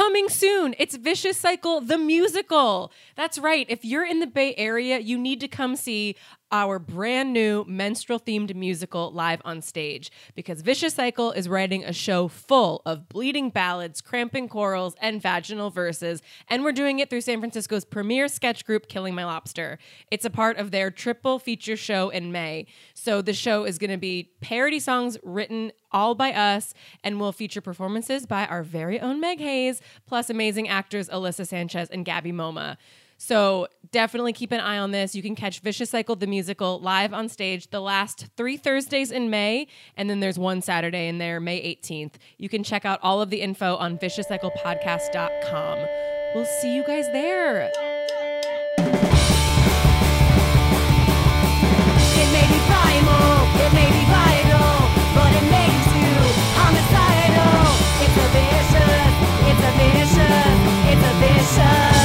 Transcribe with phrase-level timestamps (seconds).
[0.00, 0.74] coming soon.
[0.78, 2.90] It's Vicious Cycle, the musical.
[3.16, 3.66] That's right.
[3.68, 6.16] If you're in the Bay Area, you need to come see
[6.52, 11.92] our brand new menstrual themed musical live on stage because Vicious Cycle is writing a
[11.92, 16.22] show full of bleeding ballads, cramping chorals, and vaginal verses.
[16.48, 19.78] And we're doing it through San Francisco's premier sketch group, Killing My Lobster.
[20.10, 22.66] It's a part of their triple feature show in May.
[22.94, 27.32] So the show is going to be parody songs written all by us and will
[27.32, 32.32] feature performances by our very own Meg Hayes, plus amazing actors Alyssa Sanchez and Gabby
[32.32, 32.76] Moma.
[33.22, 35.14] So definitely keep an eye on this.
[35.14, 39.28] You can catch Vicious Cycle the musical live on stage the last three Thursdays in
[39.28, 42.14] May, and then there's one Saturday in there, May 18th.
[42.38, 45.78] You can check out all of the info on viciouscyclepodcast.com.
[46.34, 47.70] We'll see you guys there.
[59.42, 60.16] It's a vicious,
[60.88, 61.99] it's a vicious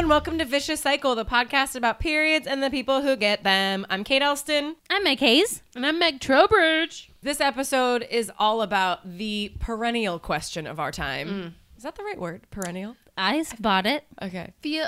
[0.00, 3.84] everyone, welcome to Vicious Cycle, the podcast about periods and the people who get them.
[3.90, 4.76] I'm Kate Elston.
[4.88, 5.62] I'm Meg Hayes.
[5.76, 7.10] And I'm Meg Trowbridge.
[7.20, 11.28] This episode is all about the perennial question of our time.
[11.28, 11.52] Mm.
[11.76, 12.46] Is that the right word?
[12.50, 12.96] Perennial?
[13.18, 14.04] I bought it.
[14.22, 14.54] Okay.
[14.62, 14.86] feel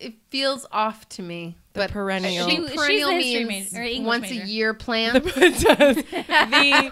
[0.00, 1.54] it feels off to me.
[1.74, 2.44] The but perennial.
[2.44, 4.42] I think She- perennial she's means major- or once major.
[4.42, 5.22] a year plan.
[5.24, 5.96] it does.
[5.96, 6.90] the,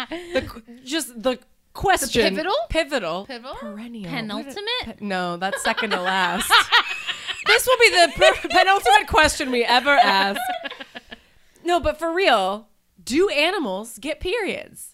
[0.32, 1.38] the just the
[1.74, 2.54] question pivotal?
[2.70, 3.54] pivotal Pivotal?
[3.56, 4.64] perennial Penultimate?
[4.84, 6.48] Pe- no that's second to last
[7.54, 10.40] this will be the per- penultimate question we ever ask
[11.64, 12.68] no but for real
[13.02, 14.90] do animals get periods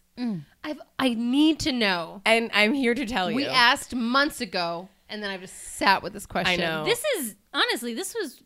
[0.63, 2.21] I've, I need to know.
[2.27, 6.03] and i'm here to tell you We asked months ago, and then I've just sat
[6.03, 6.61] with this question.
[6.61, 6.85] I know.
[6.85, 8.43] This is honestly, this was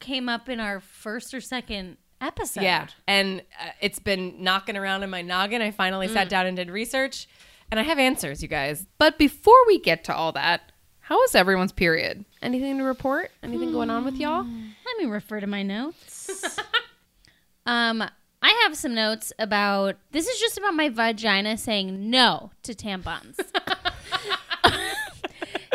[0.00, 2.60] came up in our first or second episode.
[2.62, 6.56] yeah and uh, it's been knocking around in my noggin i finally sat down and
[6.58, 7.26] did research
[7.70, 10.72] and i have answers you guys But before we get to all that,
[11.04, 12.24] how was everyone's period?
[12.40, 13.30] Anything to report?
[13.42, 14.42] Anything going on with y'all?
[14.42, 16.58] Let me refer to my notes.
[17.66, 18.02] um,
[18.40, 23.38] I have some notes about this is just about my vagina saying no to tampons.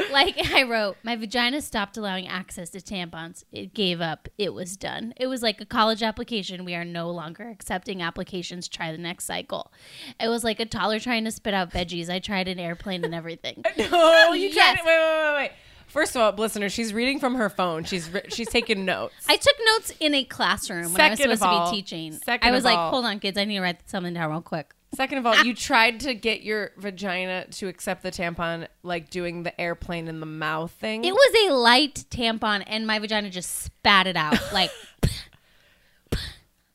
[0.11, 3.43] like I wrote, my vagina stopped allowing access to tampons.
[3.51, 4.27] It gave up.
[4.37, 5.13] It was done.
[5.17, 6.65] It was like a college application.
[6.65, 8.67] We are no longer accepting applications.
[8.67, 9.71] Try the next cycle.
[10.19, 12.09] It was like a toddler trying to spit out veggies.
[12.09, 13.63] I tried an airplane and everything.
[13.91, 14.85] Oh, you tried it.
[14.85, 15.51] Wait, wait, wait, wait.
[15.87, 17.83] First of all, listeners, she's reading from her phone.
[17.83, 19.15] She's she's taking notes.
[19.27, 22.11] I took notes in a classroom when I was supposed to be teaching.
[22.13, 24.41] second I was like, all- hold on, kids, I need to write something down real
[24.41, 24.75] quick.
[24.95, 29.43] Second of all, you tried to get your vagina to accept the tampon, like doing
[29.43, 31.05] the airplane in the mouth thing.
[31.05, 34.37] It was a light tampon, and my vagina just spat it out.
[34.51, 34.71] Like,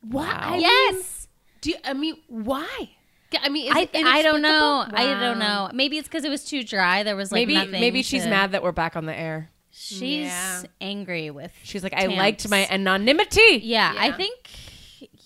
[0.03, 0.57] wow.
[0.59, 1.29] yes.
[1.61, 2.91] Do you, I mean why?
[3.43, 4.83] I mean, is I, it I don't know.
[4.83, 5.17] inexplicable?
[5.17, 5.71] I don't know.
[5.75, 7.03] Maybe it's because it was too dry.
[7.03, 7.73] There was like maybe nothing.
[7.73, 9.51] maybe she's to- mad that we're back on the air.
[9.77, 10.63] She's Yeah.
[10.81, 11.51] angry with.
[11.65, 13.59] She's like, I liked my anonymity.
[13.65, 14.49] Yeah, I think.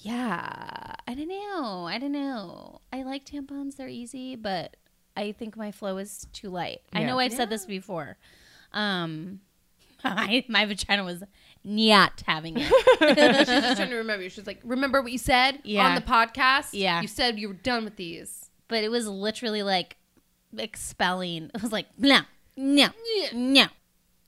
[0.09, 1.85] Yeah, I don't know.
[1.87, 2.81] I don't know.
[2.93, 4.77] I like tampons; they're easy, but
[5.17, 6.81] I think my flow is too light.
[6.93, 8.17] I know I've said this before.
[8.73, 9.41] Um,
[10.05, 11.23] I, my vagina was
[11.65, 12.67] not having it.
[13.01, 14.29] She's just trying to remember.
[14.31, 15.87] She's like, remember what you said Yeah.
[15.89, 16.69] on the podcast?
[16.73, 17.01] Yeah.
[17.03, 18.49] You said you were done with these.
[18.69, 19.97] but it was literally like
[20.57, 21.51] expelling.
[21.55, 22.21] It was like no,
[22.57, 22.89] no,
[23.35, 23.67] no.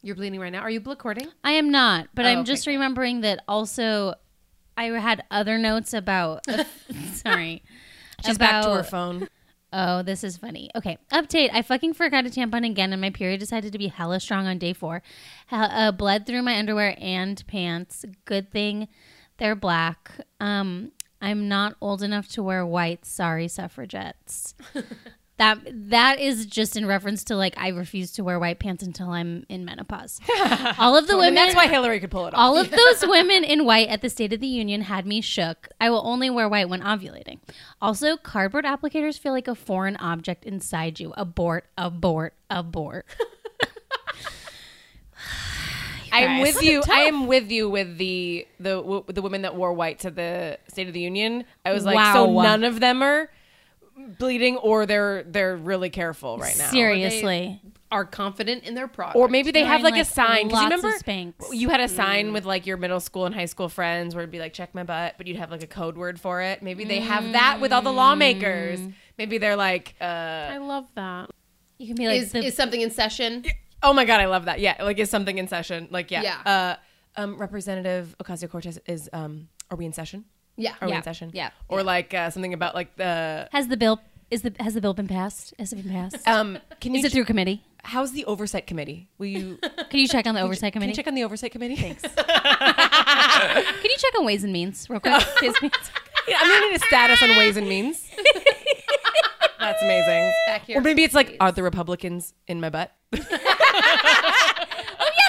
[0.02, 0.60] You're bleeding right now.
[0.60, 1.28] Are you recording?
[1.44, 4.14] I am not, but Oh, I'm okay, just remembering that also.
[4.76, 6.44] I had other notes about.
[7.12, 7.62] sorry,
[8.24, 9.28] She's back to her phone.
[9.72, 10.70] Oh, this is funny.
[10.74, 11.50] Okay, update.
[11.52, 14.58] I fucking forgot a tampon again, and my period decided to be hella strong on
[14.58, 15.02] day four.
[15.50, 18.04] Uh, bled through my underwear and pants.
[18.24, 18.88] Good thing
[19.40, 20.12] they're black.
[20.38, 23.04] Um, I'm not old enough to wear white.
[23.04, 24.54] Sorry, suffragettes.
[25.40, 25.58] that
[25.88, 29.46] that is just in reference to like I refuse to wear white pants until I'm
[29.48, 30.20] in menopause.
[30.78, 31.34] All of the women.
[31.34, 32.38] That's why Hillary could pull it off.
[32.38, 35.68] All of those women in white at the State of the Union had me shook.
[35.80, 37.38] I will only wear white when ovulating.
[37.80, 41.14] Also, cardboard applicators feel like a foreign object inside you.
[41.16, 43.06] Abort, abort, abort.
[46.12, 46.82] I'm with you.
[46.86, 50.58] I am with you with the the w- the women that wore white to the
[50.68, 51.46] State of the Union.
[51.64, 53.30] I was like, so none of them are
[54.18, 56.70] bleeding, or they're they're really careful right now.
[56.70, 57.60] Seriously.
[57.92, 59.16] Are confident in their product.
[59.16, 60.46] Or maybe they have Wearing, like, a sign.
[60.46, 61.58] Because you lots of remember Spanx.
[61.58, 64.30] you had a sign with like your middle school and high school friends where it'd
[64.30, 66.62] be like check my butt, but you'd have like a code word for it.
[66.62, 68.78] Maybe they have that with all the lawmakers.
[69.18, 71.30] Maybe they're like, uh, I love that.
[71.78, 73.44] You can be like, Is, the, is something in session?
[73.82, 74.60] oh my god, I love that.
[74.60, 75.88] Yeah, like is something in session?
[75.90, 76.76] Like yeah, Yeah.
[77.16, 80.26] Uh, um, Representative Ocasio Cortez is um, are we in session?
[80.60, 80.74] Yeah.
[80.80, 80.98] Are we Yeah.
[80.98, 81.30] in session?
[81.32, 81.50] Yeah.
[81.68, 84.94] Or like uh, something about like the Has the bill is the has the bill
[84.94, 85.54] been passed?
[85.58, 86.16] Has it been passed?
[86.28, 86.58] um.
[86.80, 87.62] Can you is it through committee?
[87.82, 89.08] How's the oversight committee?
[89.18, 89.58] Will you
[89.90, 90.92] Can you check on the oversight committee?
[90.92, 91.76] Can you check on the oversight committee?
[91.76, 92.02] Thanks.
[92.14, 95.14] Can you check on Ways and Means real quick?
[95.40, 95.90] Ways and Means.
[96.28, 98.10] Yeah, I'm gonna need a status on Ways and Means.
[99.58, 100.32] That's amazing.
[100.46, 100.78] Back here.
[100.78, 102.92] Or maybe it's like, are the Republicans in my butt?
[103.12, 103.28] Oh yeah,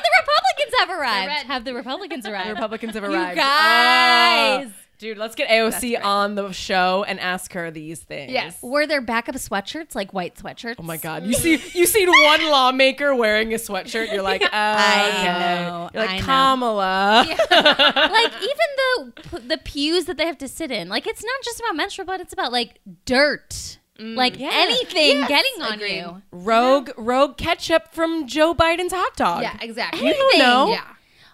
[0.01, 1.31] the Republicans have arrived.
[1.47, 2.49] Have the Republicans arrived?
[2.49, 3.37] The Republicans have You arrived.
[3.37, 4.67] guys.
[4.69, 4.80] Oh.
[5.01, 8.31] Dude, let's get AOC on the show and ask her these things.
[8.31, 8.61] Yes.
[8.61, 10.75] Were there backup sweatshirts like white sweatshirts?
[10.77, 11.25] Oh my God!
[11.25, 14.13] You see, you seen one lawmaker wearing a sweatshirt.
[14.13, 15.65] You're like, oh, I uh, okay.
[15.65, 16.25] know, You're I like know.
[16.25, 17.25] Kamala.
[17.51, 20.87] like even the the pews that they have to sit in.
[20.87, 25.61] Like it's not just about menstrual blood; it's about like dirt, mm, like anything getting
[25.61, 25.97] on agreed.
[25.97, 26.21] you.
[26.31, 29.41] Rogue, rogue ketchup from Joe Biden's hot dog.
[29.41, 30.07] Yeah, exactly.
[30.07, 30.71] You don't know.
[30.71, 30.83] Yeah.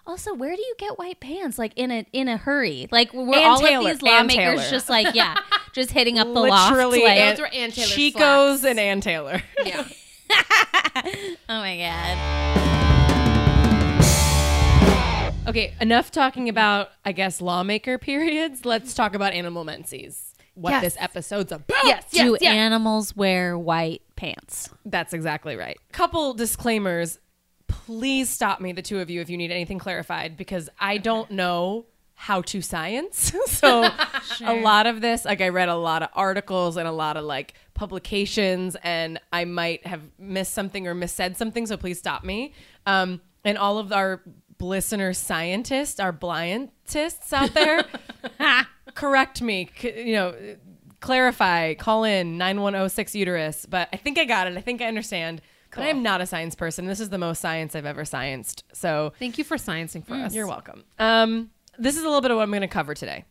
[0.08, 1.58] Also, where do you get white pants?
[1.58, 2.88] Like in a in a hurry?
[2.90, 5.34] Like were Ann all Taylor, of these lawmakers just like yeah,
[5.74, 7.38] just hitting up the Literally, loft?
[7.38, 8.70] Like, Ann- Chico's slacks.
[8.70, 9.42] and Ann Taylor.
[9.66, 9.86] Yeah.
[11.48, 12.18] oh my god.
[15.48, 18.64] Okay, enough talking about, I guess, lawmaker periods.
[18.66, 20.34] Let's talk about animal menses.
[20.54, 20.82] What Yes.
[20.82, 21.84] this episode's about.
[21.84, 22.04] Yes.
[22.10, 22.54] Do yes, yes.
[22.54, 24.68] animals wear white pants?
[24.84, 25.78] That's exactly right.
[25.92, 27.18] Couple disclaimers.
[27.68, 31.30] Please stop me, the two of you, if you need anything clarified, because I don't
[31.30, 33.32] know how to science.
[33.46, 33.88] so
[34.44, 37.24] a lot of this, like I read a lot of articles and a lot of
[37.24, 41.66] like publications, and I might have missed something or missaid something.
[41.66, 42.52] So please stop me.
[42.86, 44.22] Um, and all of our
[44.60, 47.84] listener scientists, our blientists out there,
[48.94, 49.70] correct me.
[49.78, 50.34] C- you know,
[51.00, 51.74] clarify.
[51.74, 53.64] Call in nine one zero six uterus.
[53.64, 54.56] But I think I got it.
[54.56, 55.40] I think I understand.
[55.74, 56.86] But I am not a science person.
[56.86, 58.62] This is the most science I've ever scienced.
[58.72, 60.34] So Thank you for sciencing for us.
[60.34, 60.84] you're welcome.
[60.98, 63.24] Um, this is a little bit of what I'm going to cover today.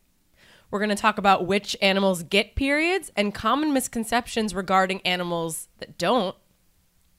[0.70, 5.98] We're going to talk about which animals get periods and common misconceptions regarding animals that
[5.98, 6.36] don't,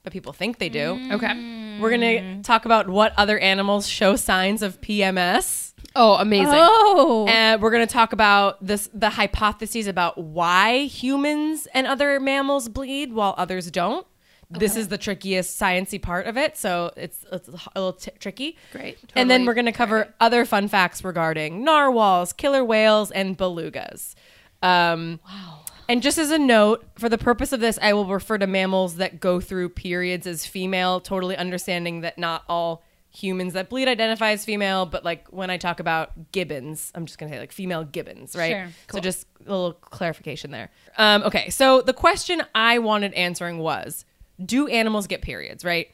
[0.03, 1.09] but people think they do.
[1.11, 1.77] Okay.
[1.79, 5.73] We're going to talk about what other animals show signs of PMS.
[5.95, 6.53] Oh, amazing.
[6.55, 12.19] Oh, And we're going to talk about this the hypotheses about why humans and other
[12.19, 14.05] mammals bleed while others don't.
[14.51, 18.57] This is the trickiest sciency part of it, so it's, it's a little t- tricky.
[18.71, 18.97] Great.
[19.15, 24.15] and then we're going to cover other fun facts regarding narwhals, killer whales, and belugas.
[24.63, 25.59] Um, wow.
[25.87, 28.95] And just as a note, for the purpose of this, I will refer to mammals
[28.97, 34.31] that go through periods as female, totally understanding that not all humans that bleed identify
[34.31, 37.51] as female, but like when I talk about gibbons, I'm just going to say like
[37.51, 38.51] female gibbons, right?
[38.51, 38.67] Sure.
[38.91, 40.69] So just a little clarification there.
[40.97, 44.05] Um, okay, so the question I wanted answering was
[44.43, 45.89] Do animals get periods, right?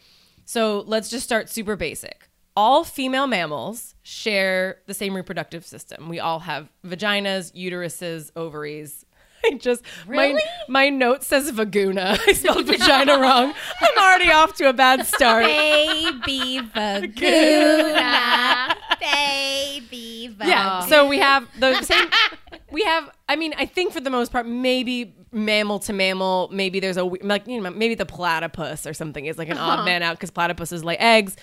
[0.46, 2.30] So let's just start super basic.
[2.56, 6.08] All female mammals share the same reproductive system.
[6.08, 9.06] We all have vaginas, uteruses, ovaries.
[9.46, 10.42] I just my Really?
[10.70, 12.18] my note says vagina.
[12.28, 13.54] I spelled vagina wrong.
[13.82, 15.46] I'm already off to a bad start.
[15.46, 17.04] baby vagina,
[19.00, 20.50] baby vagina.
[20.50, 20.86] Yeah.
[20.86, 22.10] So we have the same.
[22.72, 23.10] We have.
[23.30, 26.50] I mean, I think for the most part, maybe mammal to mammal.
[26.52, 29.80] Maybe there's a like you know maybe the platypus or something is like an odd
[29.80, 29.86] uh-huh.
[29.86, 31.38] man out because platypuses lay eggs.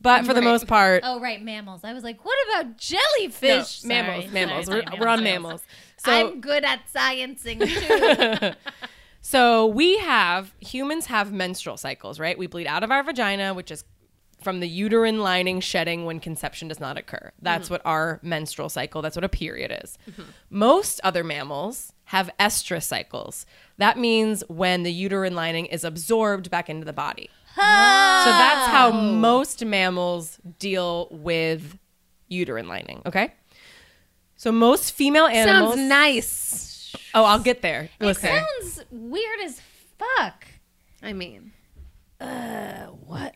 [0.00, 1.80] But for the most part, Oh right, mammals.
[1.82, 3.82] I was like, what about jellyfish?
[3.82, 4.66] no, mammals, mammals.
[4.66, 5.62] sorry, we're, we're on mammals.
[5.96, 8.56] So I'm good at sciencing too.
[9.20, 12.38] So we have humans have menstrual cycles, right?
[12.38, 13.84] We bleed out of our vagina, which is
[14.40, 17.32] from the uterine lining shedding when conception does not occur.
[17.42, 17.74] That's mm-hmm.
[17.74, 19.98] what our menstrual cycle, that's what a period is.
[20.10, 20.22] Mm-hmm.
[20.50, 23.46] Most other mammals have estrous cycles.
[23.78, 27.30] That means when the uterine lining is absorbed back into the body.
[27.54, 31.76] So that's how most mammals deal with
[32.28, 33.34] uterine lining, okay?
[34.36, 36.96] So most female animals Sounds nice.
[37.14, 37.90] Oh, I'll get there.
[38.00, 38.30] it Listen.
[38.30, 39.60] sounds weird as
[39.98, 40.46] fuck.
[41.02, 41.52] I mean,
[42.18, 42.28] What?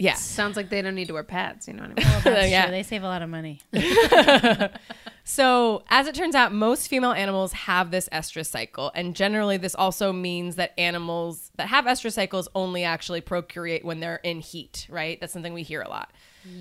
[0.03, 0.15] Yeah.
[0.15, 1.69] sounds like they don't need to wear pads.
[1.69, 2.23] You know what I mean?
[2.25, 2.63] That's Yeah.
[2.65, 2.71] true.
[2.73, 3.61] They save a lot of money.
[5.25, 8.91] So, as it turns out, most female animals have this estrous cycle.
[8.97, 14.01] And generally, this also means that animals that have estrous cycles only actually procreate when
[14.01, 15.21] they're in heat, right?
[15.21, 16.11] That's something we hear a lot.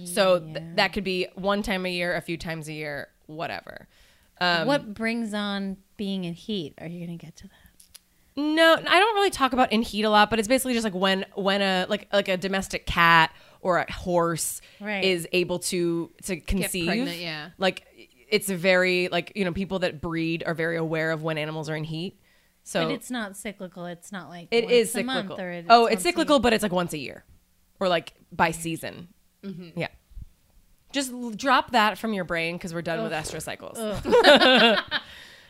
[0.05, 3.88] So, th- that could be one time a year, a few times a year, whatever.
[4.39, 6.75] Um, what brings on being in heat?
[6.79, 7.70] Are you gonna get to that?
[8.38, 10.95] No, I don't really talk about in heat a lot, but it's basically just like
[10.95, 15.03] when when a like like a domestic cat or a horse Right.
[15.03, 16.85] is able to to conceive.
[16.88, 17.50] pregnant, yeah.
[17.57, 17.85] Like
[18.29, 21.69] it's a very like you know people that breed are very aware of when animals
[21.69, 22.17] are in heat.
[22.63, 23.85] So But it's not cyclical.
[23.85, 25.13] It's not like it once is a cyclical.
[25.29, 27.25] month or it- oh, it's cyclical, but it's like once a year,
[27.79, 29.09] or like by season.
[29.43, 29.77] Mm-hmm.
[29.79, 29.88] Yeah.
[30.93, 33.77] Just l- drop that from your brain because we're done with estrous cycles.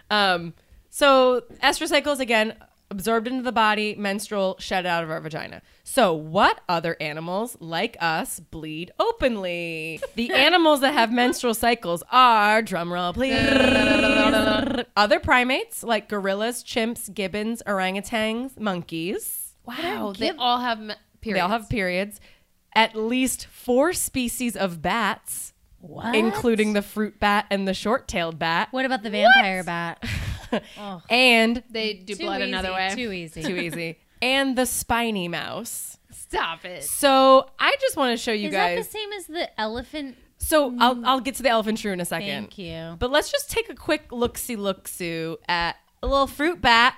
[0.09, 0.53] Um,
[0.89, 2.55] so estrous cycles again
[2.91, 5.61] absorbed into the body, menstrual, shed out of our vagina.
[5.83, 9.99] So what other animals like us bleed openly?
[10.15, 14.85] The animals that have menstrual cycles are drumroll please.
[14.95, 19.55] other primates like gorillas, chimps, gibbons, orangutans, monkeys.
[19.65, 21.37] Wow, they all have me- periods.
[21.37, 22.19] They all have periods.
[22.75, 26.15] At least four species of bats, What?
[26.15, 30.03] including the fruit bat and the short-tailed bat, What about the vampire bat?
[30.77, 31.01] Oh.
[31.09, 32.89] and They do Too blood easy, another way.
[32.93, 33.41] Too easy.
[33.41, 35.97] too easy, and the spiny mouse.
[36.11, 36.83] Stop it.
[36.83, 38.85] So I just want to show you Is that guys.
[38.85, 40.17] the same as the elephant?
[40.39, 41.05] so I'll mm.
[41.05, 42.27] I'll get to the elephant shrew in a second.
[42.27, 42.97] Thank you.
[42.99, 46.95] But let's just take a quick look see look see at a little fruit bat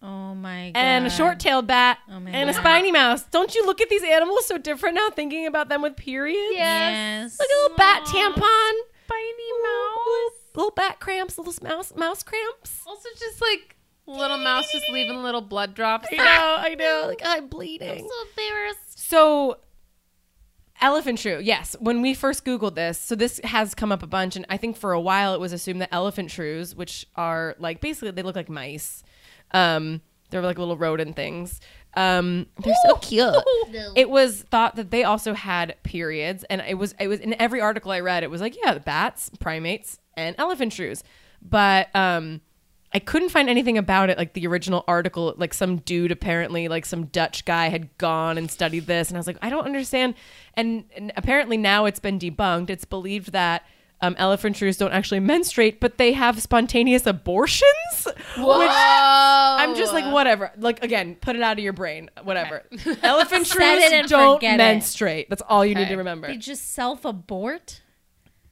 [0.00, 0.78] Oh my god.
[0.80, 3.24] and a short tailed bat Oh my and a spiny mouse.
[3.24, 6.52] Don't you look at these animals so different now, thinking about them with periods?
[6.52, 7.36] Yes.
[7.38, 8.72] Look at a little bat tampon.
[9.06, 12.82] Spiny Little, little bat cramps, little mouse mouse cramps.
[12.86, 13.76] Also, just like
[14.06, 16.08] little mouse just leaving little blood drops.
[16.12, 17.04] I know, I know.
[17.08, 18.06] Like I'm bleeding.
[18.08, 19.08] so embarrassed.
[19.08, 19.58] So,
[20.80, 21.38] elephant shrew.
[21.40, 24.56] Yes, when we first Googled this, so this has come up a bunch, and I
[24.58, 28.22] think for a while it was assumed that elephant shrews, which are like basically they
[28.22, 29.02] look like mice,
[29.52, 30.00] um,
[30.30, 31.60] they're like little rodent things.
[31.96, 33.34] Um, they're so cute.
[33.96, 37.60] It was thought that they also had periods, and it was it was in every
[37.60, 41.02] article I read, it was like yeah, the bats, primates, and elephant shrews,
[41.42, 42.40] but um.
[42.90, 45.34] I couldn't find anything about it, like the original article.
[45.36, 49.20] Like some dude, apparently, like some Dutch guy, had gone and studied this, and I
[49.20, 50.14] was like, I don't understand.
[50.54, 52.70] And, and apparently now it's been debunked.
[52.70, 53.66] It's believed that
[54.00, 57.64] um, elephant shrews don't actually menstruate, but they have spontaneous abortions.
[58.36, 58.58] Whoa.
[58.60, 60.52] Which I'm just like, whatever.
[60.56, 62.10] Like again, put it out of your brain.
[62.22, 62.62] Whatever.
[63.02, 64.58] Elephant Set shrews don't forget it.
[64.58, 65.28] menstruate.
[65.28, 66.28] That's all you need to remember.
[66.28, 67.82] They just self abort.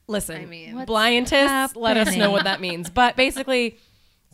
[0.09, 2.91] Listen, I mean- What's blientists, let us know what that means.
[2.91, 3.79] But basically,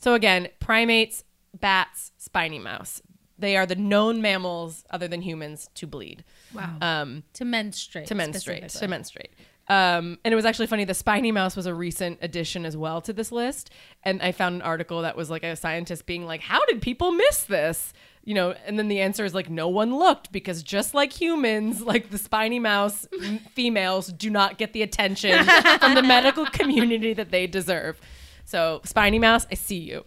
[0.00, 1.24] so again, primates,
[1.58, 3.00] bats, spiny mouse.
[3.38, 6.24] They are the known mammals other than humans to bleed.
[6.54, 6.76] Wow.
[6.80, 8.06] Um, To menstruate.
[8.08, 8.68] to menstruate.
[8.68, 9.32] To menstruate.
[9.68, 10.84] Um, and it was actually funny.
[10.84, 13.70] The spiny mouse was a recent addition as well to this list.
[14.02, 17.12] And I found an article that was like a scientist being like, "How did people
[17.12, 17.92] miss this?"
[18.24, 21.82] You know, and then the answer is like, no one looked because just like humans,
[21.92, 23.08] like the spiny mouse
[23.52, 25.44] females do not get the attention
[25.80, 28.00] from the medical community that they deserve.
[28.44, 30.04] So, spiny mouse, I see you.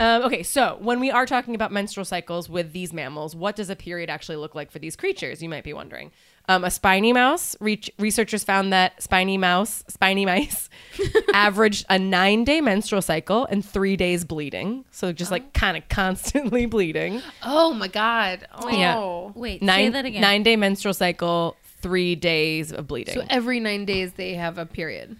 [0.00, 3.68] Um, okay, so when we are talking about menstrual cycles with these mammals, what does
[3.68, 5.42] a period actually look like for these creatures?
[5.42, 6.10] You might be wondering.
[6.50, 10.68] Um, a spiny mouse, reach, researchers found that spiny mouse, spiny mice,
[11.32, 14.84] averaged a nine day menstrual cycle and three days bleeding.
[14.90, 17.22] So just like kind of constantly bleeding.
[17.44, 18.48] Oh my god.
[18.52, 18.68] Oh.
[18.68, 19.40] Yeah.
[19.40, 20.20] Wait, say Nine, that again.
[20.20, 23.14] nine day menstrual cycle, three days of bleeding.
[23.14, 25.16] So every nine days they have a period.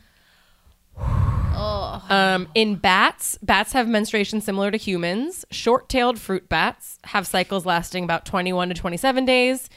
[1.61, 5.45] Um, in bats, bats have menstruation similar to humans.
[5.51, 9.69] Short tailed fruit bats have cycles lasting about 21 to 27 days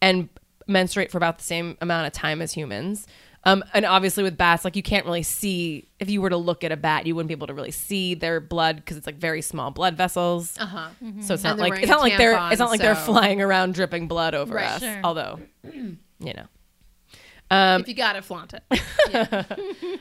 [0.00, 0.28] and
[0.66, 3.06] menstruate for about the same amount of time as humans.
[3.44, 6.62] Um, and obviously, with bats, like you can't really see, if you were to look
[6.62, 9.16] at a bat, you wouldn't be able to really see their blood because it's like
[9.16, 10.56] very small blood vessels.
[10.60, 10.88] Uh huh.
[11.22, 14.06] So it's not like it's not like they're it's not like they're flying around dripping
[14.06, 14.66] blood over Right.
[14.66, 14.80] us.
[14.80, 15.00] Sure.
[15.02, 16.46] Although, you know,
[17.50, 18.62] Um, if you got it, flaunt it.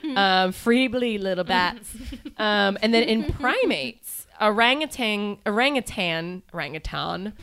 [0.18, 1.90] um, free bleed little bats.
[2.38, 7.34] um, and then in primates, orangutan, orangutan, orangutan,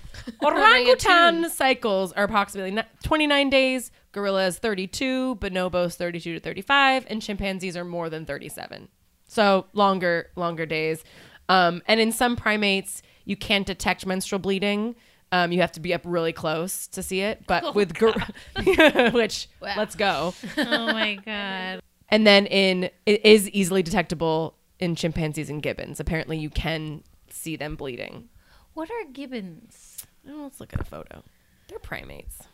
[0.43, 3.91] orangutan cycles are approximately 29 days.
[4.13, 8.89] Gorillas 32, bonobos 32 to 35, and chimpanzees are more than 37.
[9.27, 11.05] So longer, longer days.
[11.49, 14.97] Um, and in some primates, you can't detect menstrual bleeding.
[15.31, 17.47] Um, you have to be up really close to see it.
[17.47, 18.15] But with gor-
[19.13, 19.75] which Wow.
[19.77, 20.35] let's go.
[20.59, 21.81] oh my god.
[22.09, 26.01] And then in it is easily detectable in chimpanzees and gibbons.
[26.01, 28.29] Apparently, you can see them bleeding.
[28.75, 30.07] What are gibbons?
[30.29, 31.23] Oh, let's look at a photo.
[31.69, 32.45] They're primates.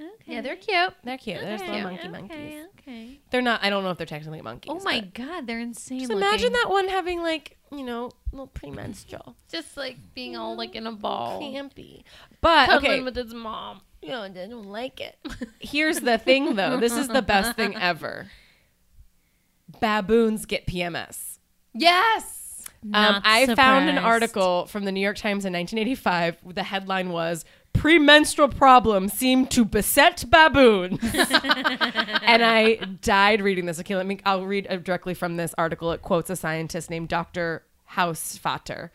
[0.00, 0.34] Okay.
[0.34, 0.94] yeah, they're cute.
[1.02, 1.40] They're cute.
[1.40, 2.64] They're just little monkey okay, monkeys.
[2.78, 3.20] Okay.
[3.30, 3.64] They're not.
[3.64, 4.70] I don't know if they're technically monkeys.
[4.72, 6.00] Oh my god, they're insane.
[6.00, 6.52] Just imagine looking.
[6.52, 10.92] that one having like you know little premenstrual Just like being all like in a
[10.92, 11.40] mm, ball.
[11.40, 12.04] campy.
[12.40, 13.80] But Cuddling okay, with his mom.
[14.00, 15.16] you know, I don't like it.
[15.58, 16.78] Here's the thing, though.
[16.78, 18.30] This is the best thing ever.
[19.80, 21.38] Baboons get PMS.
[21.74, 22.64] Yes.
[22.82, 26.54] Um, Not I found an article from the New York Times in 1985.
[26.54, 33.80] The headline was "Premenstrual problems seem to beset baboons," and I died reading this.
[33.80, 34.20] Okay, let me.
[34.24, 35.90] I'll read uh, directly from this article.
[35.90, 37.64] It quotes a scientist named Dr.
[37.94, 38.90] Hausfater.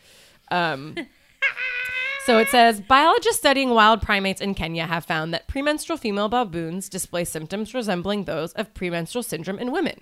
[0.49, 0.95] Um,
[2.25, 6.87] So it says biologists studying wild primates in Kenya have found that premenstrual female baboons
[6.87, 9.99] display symptoms resembling those of premenstrual syndrome in women.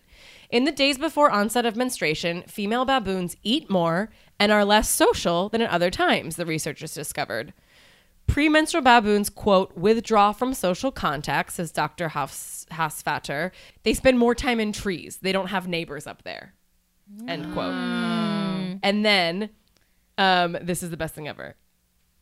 [0.51, 5.49] In the days before onset of menstruation, female baboons eat more and are less social
[5.49, 7.53] than at other times, the researchers discovered.
[8.27, 12.09] Premenstrual baboons, quote, withdraw from social contact, says Dr.
[12.09, 13.51] Hausfater.
[13.81, 15.17] They spend more time in trees.
[15.23, 16.53] They don't have neighbors up there.
[17.27, 17.73] End quote.
[18.83, 19.49] And then,
[20.19, 21.55] um, this is the best thing ever.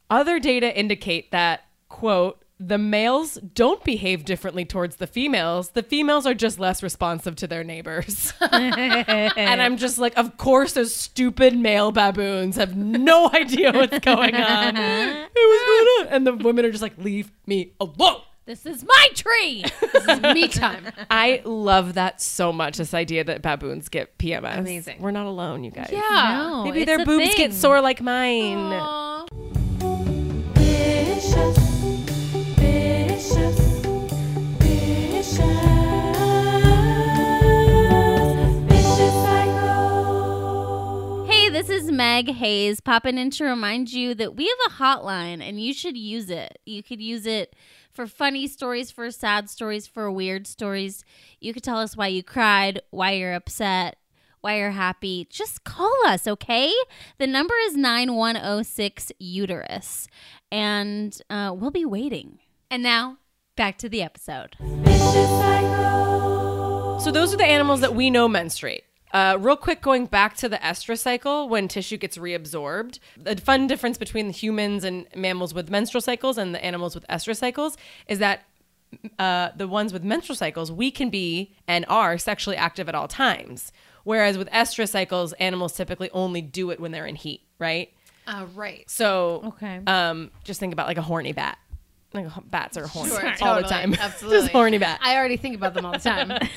[0.10, 5.70] Other data indicate that, quote, the males don't behave differently towards the females.
[5.70, 8.34] The females are just less responsive to their neighbors.
[8.42, 14.36] and I'm just like, of course, those stupid male baboons have no idea what's going
[14.36, 14.76] on.
[14.76, 16.08] hey, what's going on?
[16.10, 18.22] And the women are just like, leave me alone.
[18.46, 19.64] This is my tree.
[19.94, 20.88] This is me time.
[21.12, 22.78] I love that so much.
[22.78, 24.58] This idea that baboons get PMS.
[24.58, 25.02] Amazing.
[25.02, 25.90] We're not alone, you guys.
[25.92, 26.48] Yeah.
[26.50, 27.38] No, Maybe their boobs thing.
[27.38, 28.58] get sore like mine.
[28.58, 29.28] Aw.
[41.92, 45.98] Meg Hayes popping in to remind you that we have a hotline and you should
[45.98, 46.60] use it.
[46.66, 47.56] You could use it
[47.92, 51.04] for funny stories, for sad stories, for weird stories.
[51.40, 53.98] You could tell us why you cried, why you're upset,
[54.42, 55.28] why you're happy.
[55.30, 56.74] Just call us, okay?
[57.18, 60.08] The number is 9106 uterus
[60.52, 62.40] and uh, we'll be waiting.
[62.72, 63.18] And now,
[63.56, 64.56] back to the episode.
[67.02, 68.84] So those are the animals that we know menstruate.
[69.12, 73.66] Uh, real quick, going back to the estrus cycle, when tissue gets reabsorbed, the fun
[73.68, 77.76] difference between the humans and mammals with menstrual cycles and the animals with estrus cycles
[78.08, 78.44] is that
[79.18, 83.08] uh, the ones with menstrual cycles, we can be and are sexually active at all
[83.08, 83.72] times.
[84.04, 87.92] Whereas with estrus cycles, animals typically only do it when they're in heat, right?
[88.28, 88.88] Uh, right.
[88.90, 89.82] So, Okay.
[89.88, 91.58] um, just think about like a horny bat.
[92.14, 93.94] Like bats are horny Sure, all the time.
[94.00, 94.40] Absolutely.
[94.40, 95.00] just horny bat.
[95.04, 96.32] I already think about them all the time.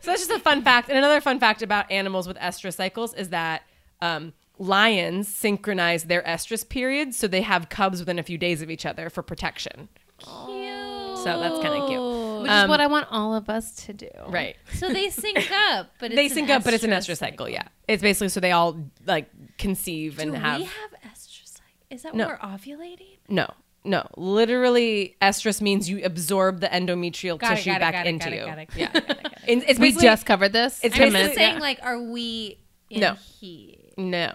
[0.00, 0.88] So that's just a fun fact.
[0.90, 3.62] And another fun fact about animals with estrus cycles is that
[4.02, 8.70] um, lions synchronize their estrus periods, so they have cubs within a few days of
[8.70, 9.88] each other for protection.
[10.18, 11.18] Cute.
[11.18, 12.42] So that's kind of cute.
[12.42, 14.10] Which is what I want all of us to do.
[14.28, 14.56] Right.
[14.74, 17.18] So they sync up, but it's They an sync up, but it's an estrus estrus
[17.18, 17.48] cycle.
[17.48, 17.62] Yeah.
[17.88, 20.58] It's basically so they all like conceive and Do have.
[20.60, 21.60] we have estrus?
[21.90, 22.26] Is that No.
[22.28, 23.16] when we're ovulating?
[23.28, 23.48] no,
[23.84, 24.06] no.
[24.16, 28.08] Literally, estrus means you absorb the endometrial Got it, tissue got it, back got it,
[28.08, 28.46] into it, you.
[28.46, 28.90] got it, got Yeah.
[28.92, 30.80] it, got it, got it's We just covered this.
[30.82, 31.60] It's I'm just saying, yeah.
[31.60, 32.58] like, are we
[32.90, 33.14] in No.
[33.14, 33.78] heat?
[33.96, 34.32] No.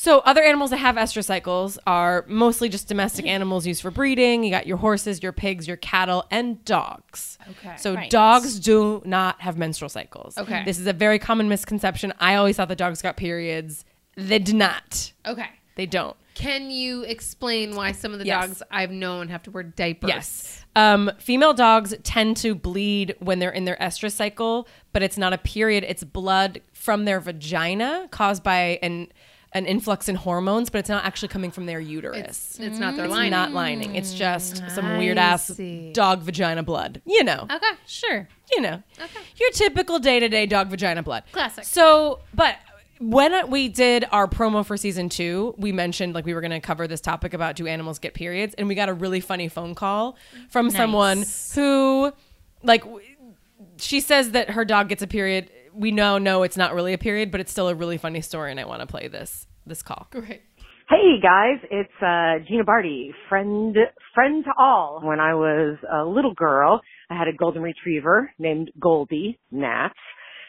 [0.00, 3.34] So other animals that have estrus cycles are mostly just domestic mm-hmm.
[3.34, 4.44] animals used for breeding.
[4.44, 7.36] You got your horses, your pigs, your cattle, and dogs.
[7.50, 7.76] Okay.
[7.76, 8.08] So Right.
[8.08, 10.38] dogs do not have menstrual cycles.
[10.38, 10.62] Okay.
[10.64, 12.12] This is a very common misconception.
[12.20, 13.84] I always thought the dogs got periods.
[14.16, 15.12] They do not.
[15.26, 15.48] Okay.
[15.74, 16.16] They don't.
[16.38, 18.46] Can you explain why some of the Yes.
[18.46, 20.08] dogs I've known have to wear diapers?
[20.08, 20.64] Yes.
[20.76, 25.32] Um, female dogs tend to bleed when they're in their estrus cycle, but it's not
[25.32, 25.84] a period.
[25.88, 29.08] It's blood from their vagina caused by an
[29.54, 32.18] an influx in hormones, but it's not actually coming from their uterus.
[32.18, 33.30] It's, it's not their It's lining.
[33.30, 33.94] not lining.
[33.96, 35.90] It's just some weird ass see.
[35.94, 37.00] dog vagina blood.
[37.06, 37.46] You know.
[37.50, 38.28] Okay, sure.
[38.52, 38.82] You know.
[39.00, 39.20] Okay.
[39.40, 41.24] Your typical day to day dog vagina blood.
[41.32, 41.64] Classic.
[41.64, 42.56] So, but
[42.98, 46.60] when we did our promo for season two, we mentioned like we were going to
[46.60, 49.74] cover this topic about do animals get periods, and we got a really funny phone
[49.74, 50.16] call
[50.48, 52.12] from someone who,
[52.62, 53.06] like, w-
[53.76, 55.50] she says that her dog gets a period.
[55.72, 58.50] We know, no, it's not really a period, but it's still a really funny story,
[58.50, 60.06] and I want to play this this call.
[60.10, 60.42] Great.
[60.88, 63.76] Hey guys, it's uh, Gina Barty, friend
[64.14, 65.00] friend to all.
[65.04, 66.80] When I was a little girl,
[67.10, 69.92] I had a golden retriever named Goldie Nat,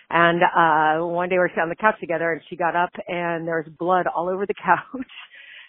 [0.10, 2.92] and uh, one day we were sitting on the couch together, and she got up,
[3.08, 5.08] and there was blood all over the couch.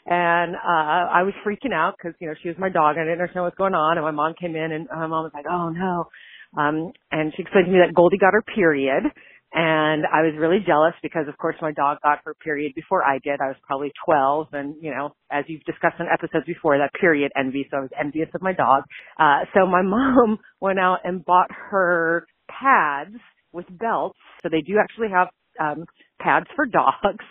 [0.07, 2.96] And uh I was freaking out because you know she was my dog.
[2.96, 3.98] and I didn't understand what's going on.
[3.98, 6.09] And my mom came in, and my mom was like, "Oh no!"
[6.57, 9.05] Um, and she explained to me that Goldie got her period,
[9.53, 13.18] and I was really jealous because, of course, my dog got her period before I
[13.22, 13.40] did.
[13.40, 17.33] I was probably 12, and you know, as you've discussed in episodes before, that period
[17.37, 17.66] envy.
[17.70, 18.85] So I was envious of my dog.
[19.18, 23.16] Uh, so my mom went out and bought her pads
[23.53, 24.18] with belts.
[24.42, 25.29] So they do actually have
[25.61, 25.85] um,
[26.20, 27.24] pads for dogs.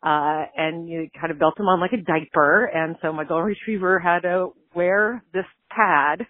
[0.00, 2.66] Uh, and you kind of belt them on like a diaper.
[2.66, 6.24] And so my golden retriever had to wear this pad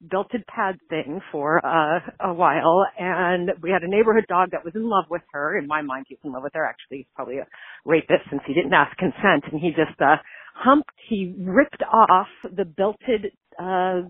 [0.00, 4.74] belted pad thing for uh, a while, and we had a neighborhood dog that was
[4.74, 5.58] in love with her.
[5.58, 6.64] In my mind, he was in love with her.
[6.64, 7.46] Actually, he's probably a
[7.84, 10.16] rapist since he didn't ask consent, and he just uh,
[10.54, 10.90] humped.
[11.08, 14.02] He ripped off the belted uh,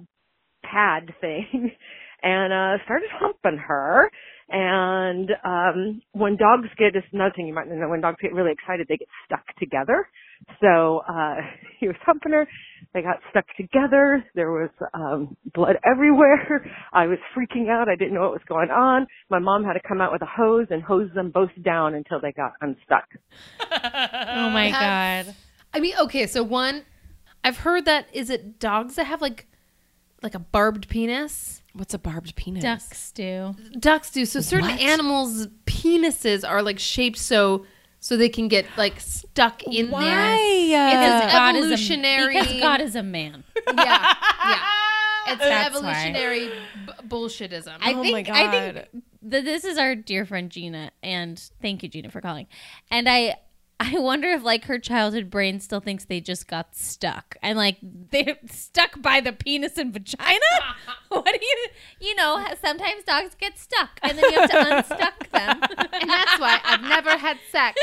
[0.63, 1.71] pad thing
[2.23, 4.11] and uh, started humping her.
[4.51, 8.33] And um, when dogs get, this is another thing you might know, when dogs get
[8.33, 10.09] really excited, they get stuck together.
[10.61, 11.37] So uh,
[11.81, 12.49] he was humping her,
[12.95, 14.25] They got stuck together.
[14.35, 16.65] There was um, blood everywhere.
[16.93, 17.89] I was freaking out.
[17.89, 19.07] I didn't know what was going on.
[19.29, 22.21] My mom had to come out with a hose and hose them both down until
[22.21, 23.05] they got unstuck.
[23.71, 25.35] Oh my god.
[25.75, 26.85] I mean, okay, so one,
[27.45, 29.47] I've heard that is it dogs that have like
[30.23, 31.63] like a barbed penis?
[31.75, 32.63] What's a barbed penis?
[32.63, 33.55] Ducks do.
[33.79, 34.25] Ducks do.
[34.25, 34.81] So certain What?
[34.81, 37.67] animals' penises are like shaped so
[38.01, 40.01] so they can get like stuck in Why?
[40.03, 40.89] there.
[40.89, 42.35] It's God is a- evolutionary.
[42.41, 43.45] because God is a man.
[43.67, 44.59] yeah, yeah.
[45.31, 47.69] It's That's evolutionary b- bullshitism.
[47.75, 48.75] Oh I Oh think my I God.
[48.91, 52.47] think th- this is our dear friend Gina, and thank you, Gina, for calling.
[52.91, 53.35] And I
[53.81, 57.77] I wonder if like her childhood brain still thinks they just got stuck and like
[57.83, 60.41] they're stuck by the penis and vagina.
[61.09, 61.67] what do you
[62.01, 62.45] you know?
[62.61, 65.61] Sometimes dogs get stuck, and then you have to unstuck them.
[66.01, 67.81] and that's why I've never had sex.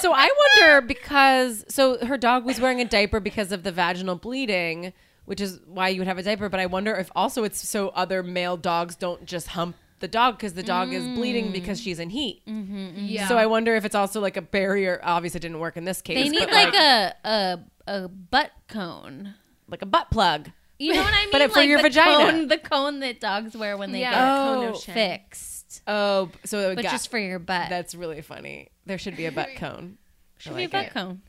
[0.00, 0.28] so I
[0.60, 4.92] wonder because so her dog was wearing a diaper because of the vaginal bleeding,
[5.24, 6.48] which is why you would have a diaper.
[6.48, 10.36] But I wonder if also it's so other male dogs don't just hump the dog
[10.36, 11.84] because the dog is bleeding because mm.
[11.84, 12.42] she's in heat.
[12.46, 13.04] Mm-hmm, mm-hmm.
[13.06, 13.26] Yeah.
[13.26, 15.00] So I wonder if it's also like a barrier.
[15.02, 16.22] Obviously, it didn't work in this case.
[16.22, 19.34] they need but like, a a a butt cone.
[19.66, 20.50] like a butt plug.
[20.78, 21.28] You know what I mean?
[21.32, 22.32] But it- for your the vagina.
[22.32, 24.72] cone, the cone that dogs wear when they Yeah, get cone oh.
[24.72, 27.70] cone fixed, Oh, so it would but got- just for your butt.
[27.70, 28.68] that's really funny.
[28.84, 29.96] There should be a butt cone.
[30.36, 30.92] should I be a butt it.
[30.92, 31.22] cone.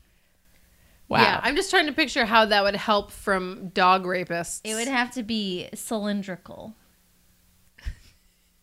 [1.08, 1.22] Wow.
[1.22, 4.60] Yeah, I'm just trying to picture how that would help from dog rapists.
[4.64, 6.74] It would have to be cylindrical.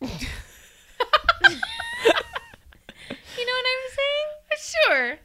[0.00, 0.08] you
[3.46, 4.28] know what I'm saying?
[4.88, 5.18] sure.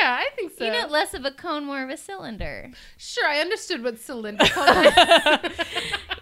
[0.00, 0.64] Yeah, I think so.
[0.64, 2.70] You know, less of a cone, more of a cylinder.
[2.96, 4.92] sure, I understood what cylinder was.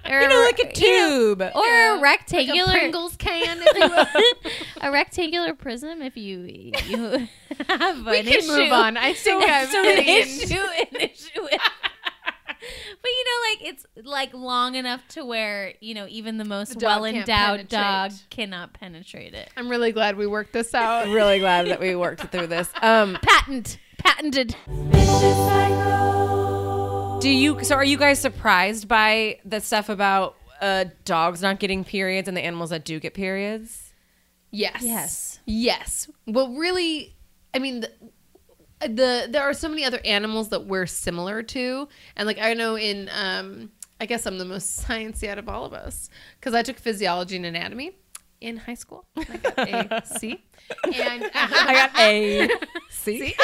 [0.09, 1.43] Or You know, like a you know, tube.
[1.43, 4.53] or Yeah, a like rectangular a Pringles can, if you will.
[4.89, 6.43] a rectangular prism if you
[6.87, 7.27] you
[7.69, 8.47] have we an can issue.
[8.53, 8.97] move on.
[8.97, 11.49] I think I'm so an issue, an issue.
[13.07, 16.45] With- but you know, like it's like long enough to where you know even the
[16.45, 19.51] most The well endowed dog cannot penetrate it.
[19.57, 21.07] I'm really glad we worked this out.
[21.09, 22.69] really glad that we worked through this.
[22.83, 24.57] Um, Patent, patented.
[27.21, 27.63] do you?
[27.65, 32.37] So, are you guys surprised by the stuff about uh, dogs not getting periods and
[32.37, 33.93] the animals that do get periods?
[34.51, 34.83] Yes.
[34.83, 35.41] Yes.
[35.45, 36.11] Yes.
[36.27, 37.15] Well, really,
[37.55, 37.91] I mean, the,
[38.81, 42.77] the there are so many other animals that we're similar to, and like I know
[42.77, 46.63] in, um, I guess I'm the most sciencey out of all of us because I
[46.63, 47.97] took physiology and anatomy
[48.41, 49.07] in high school.
[49.17, 50.45] I got a C,
[50.95, 52.51] and uh, I got a
[52.91, 53.35] C.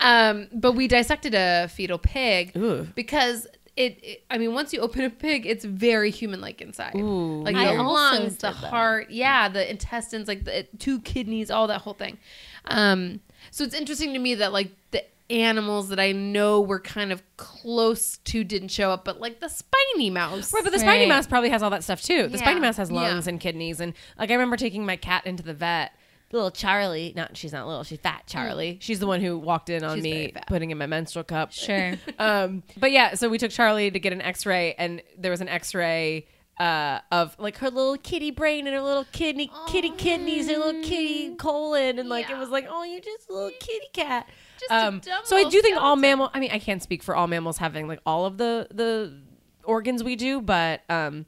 [0.00, 2.88] um, but we dissected a fetal pig Ooh.
[2.94, 3.46] because.
[3.76, 6.94] It, it, I mean, once you open a pig, it's very human-like inside.
[6.96, 7.42] Ooh.
[7.44, 8.70] like the also lungs, the did that.
[8.70, 12.18] heart, yeah, the intestines, like the two kidneys, all that whole thing.
[12.66, 17.12] Um, so it's interesting to me that like the animals that I know were kind
[17.12, 21.06] of close to didn't show up, but like the spiny mouse, Right, but the spiny
[21.06, 22.24] mouse probably has all that stuff too.
[22.26, 22.44] The Yeah.
[22.44, 22.96] spiny mouse has Yeah.
[22.96, 25.92] lungs and kidneys, and like I remember taking my cat into the vet.
[26.32, 28.78] Little Charlie, not she's not little, she's fat Charlie.
[28.80, 30.46] She's the one who walked in on She's very me fat.
[30.46, 31.52] putting in my menstrual cup.
[31.52, 31.94] Sure.
[32.18, 35.48] um, but yeah, so we took Charlie to get an X-ray, and there was an
[35.48, 36.26] X-ray
[36.60, 40.66] uh, of like her little kitty brain and her little kidney, kitty kidneys, and her
[40.66, 44.28] little kitty colon, and like it was like, oh, you're just a little kitty cat.
[44.58, 46.00] Just a um, dumb so I little do think all skeleton.
[46.02, 46.30] mammal.
[46.32, 49.18] I mean, I can't speak for all mammals having like all of the the
[49.64, 51.26] organs we do, but um,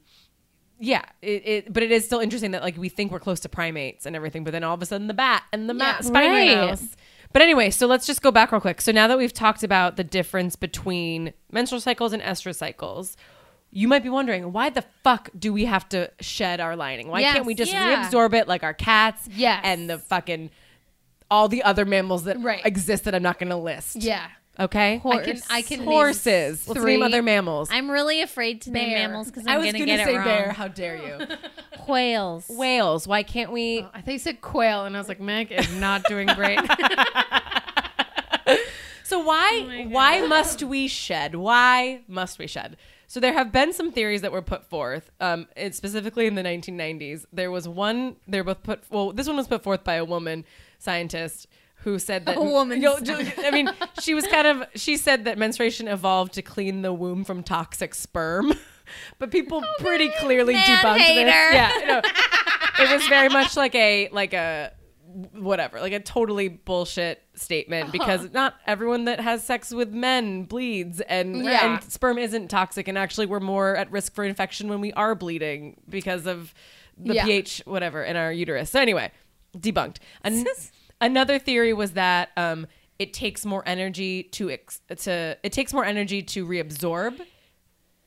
[0.85, 3.49] yeah, it, it but it is still interesting that like we think we're close to
[3.49, 6.01] primates and everything, but then all of a sudden the bat and the ma- Yeah.
[6.01, 6.55] spiny Right.
[6.69, 6.83] mouse.
[7.31, 8.81] But anyway, so let's just go back real quick.
[8.81, 13.15] So now that we've talked about the difference between menstrual cycles and estrous cycles,
[13.71, 17.07] you might be wondering why the fuck do we have to shed our lining?
[17.07, 18.03] Why Yes, can't we just yeah.
[18.09, 19.27] reabsorb it like our cats?
[19.31, 19.61] Yes.
[19.63, 20.49] and the fucking
[21.31, 22.63] all the other mammals that Right.
[22.65, 23.95] exist that I'm not going to list.
[24.03, 24.27] yeah,
[24.59, 25.01] Okay.
[25.03, 26.67] I can I can name Horses.
[26.67, 26.93] Let's three.
[26.93, 27.69] name other mammals.
[27.71, 29.07] I'm really afraid to name Bear.
[29.07, 30.25] mammals because I I'm was gonna going to get say it wrong.
[30.25, 30.51] bear.
[30.51, 31.27] How dare you?
[31.87, 32.45] Whales.
[32.49, 33.07] Whales.
[33.07, 33.79] Why can't we?
[33.93, 36.59] I think you said quail, and I was like, Meg is not doing great.
[39.05, 41.35] So why why must we shed?
[41.35, 42.77] Why must we shed?
[43.05, 45.11] So there have been some theories that were put forth.
[45.19, 48.15] Um, it, specifically in the 1990s, there was one.
[48.27, 48.83] They were both put.
[48.89, 50.45] Well, this one was put forth by a woman
[50.79, 51.47] scientist
[51.83, 52.95] who said that A woman Yo,
[53.39, 53.69] I mean,
[54.01, 54.63] she was kind of.
[54.75, 58.53] She said that menstruation evolved to clean the womb from toxic sperm,
[59.19, 61.25] but people oh, pretty clearly man debunked hater.
[61.25, 61.83] this.
[61.85, 62.01] Yeah,
[62.79, 64.71] it was very much like a like a
[65.33, 67.91] whatever, like a totally bullshit statement uh-huh.
[67.91, 71.75] because not everyone that has sex with men bleeds and, Yeah.
[71.75, 75.13] and sperm isn't toxic and actually we're more at risk for infection when we are
[75.13, 76.53] bleeding because of
[76.97, 77.25] the Yeah.
[77.25, 78.71] pH whatever in our uterus.
[78.71, 79.11] So anyway,
[79.55, 79.97] debunked.
[80.23, 80.45] An-
[81.05, 82.67] another theory was that um
[82.99, 87.19] it takes more energy to ex- to it takes more energy to reabsorb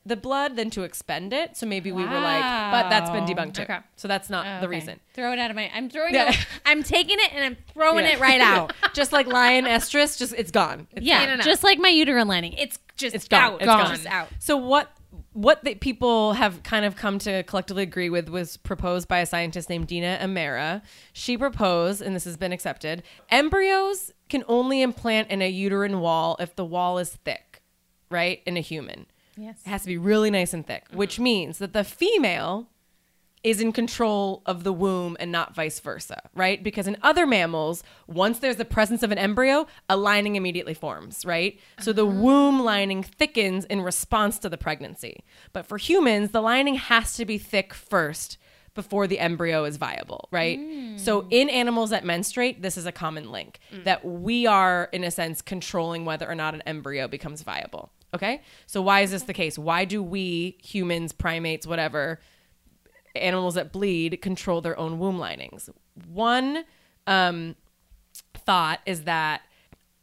[0.05, 1.57] the blood than to expend it.
[1.57, 3.63] So maybe we were like, but that's been debunked too.
[3.63, 3.79] Okay.
[3.97, 5.01] So that's not the reason.
[5.15, 5.69] Throw it out of my.
[5.75, 6.31] I'm throwing Yeah.
[6.31, 6.37] it.
[6.65, 8.13] I'm taking it and I'm throwing Yeah.
[8.13, 8.73] it right out.
[8.95, 10.87] just like lion estrus, just it's gone.
[10.93, 11.41] It's yeah, out.
[11.45, 12.53] just like my uterine lining.
[12.53, 13.43] It's just it's gone.
[13.43, 13.55] out.
[13.57, 13.83] It's Gone.
[13.85, 13.95] gone.
[13.97, 14.29] Just out.
[14.39, 14.96] So what
[15.37, 19.27] what the people have kind of come to collectively agree with was proposed by a
[19.27, 20.81] scientist named Deena Emera.
[21.13, 26.37] She proposed, and this has been accepted, embryos can only implant in a uterine wall
[26.41, 27.61] if the wall is thick,
[28.11, 28.41] right?
[28.47, 29.07] In a human.
[29.37, 29.61] Yes.
[29.67, 31.25] It has to be really nice and thick, which mm-hmm.
[31.25, 32.69] means that the female
[33.47, 36.65] is in control of the womb and not vice versa, right?
[36.65, 41.25] Because in other mammals, once there's the presence of an embryo, a lining immediately forms,
[41.25, 41.61] right?
[41.79, 42.21] So the uh-huh.
[42.21, 45.23] womb lining thickens in response to the pregnancy.
[45.53, 48.37] But for humans, the lining has to be thick first
[48.75, 50.59] before the embryo is viable, right?
[50.59, 50.97] Hmm.
[50.97, 53.85] So in animals that menstruate, this is a common link mm.
[53.85, 57.93] that we are, in a sense, controlling whether or not an embryo becomes viable.
[58.13, 58.43] Okay?
[58.67, 59.57] So why is this the case?
[59.57, 62.19] Why do we, humans, primates, whatever,
[63.23, 65.71] animals that bleed control their own womb linings.
[66.09, 66.65] One
[67.07, 67.57] um,
[68.35, 69.43] thought is that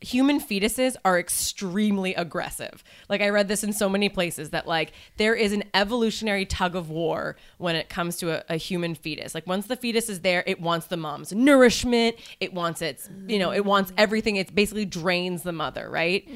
[0.03, 2.83] human fetuses are extremely aggressive.
[3.07, 6.75] Like I read this in so many places that like there is an evolutionary tug
[6.75, 9.33] of war when it comes to a, a human fetus.
[9.33, 13.39] Like once the fetus is there, it wants the mom's nourishment, it wants its, you
[13.39, 14.35] know, it wants everything.
[14.35, 16.27] It basically drains the mother, right?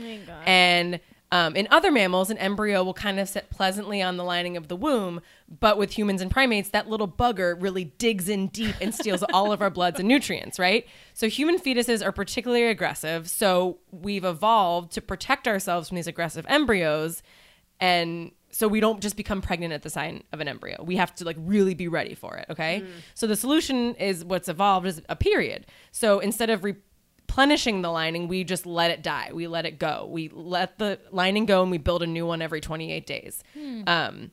[0.46, 4.56] And um, in other mammals, an embryo will kind of sit pleasantly on the lining
[4.56, 5.22] of the womb,
[5.60, 9.52] but with humans and primates, that little bugger really digs in deep and steals all
[9.52, 10.88] of our bloods and nutrients, right?
[11.13, 13.30] So human fetuses are particularly aggressive.
[13.30, 17.22] So we've evolved to protect ourselves from these aggressive embryos,
[17.82, 20.82] and so we don't just become pregnant at the sign of an embryo.
[20.82, 22.46] We have to like really be ready for it.
[22.50, 22.84] Okay.
[23.13, 25.66] So the solution is what's evolved is a period.
[25.92, 26.63] So instead of
[27.28, 29.30] replenishing the lining, we just let it die.
[29.34, 30.08] We let it go.
[30.10, 33.44] We let the lining go and we build a new one every 28 days.
[33.86, 34.32] Um,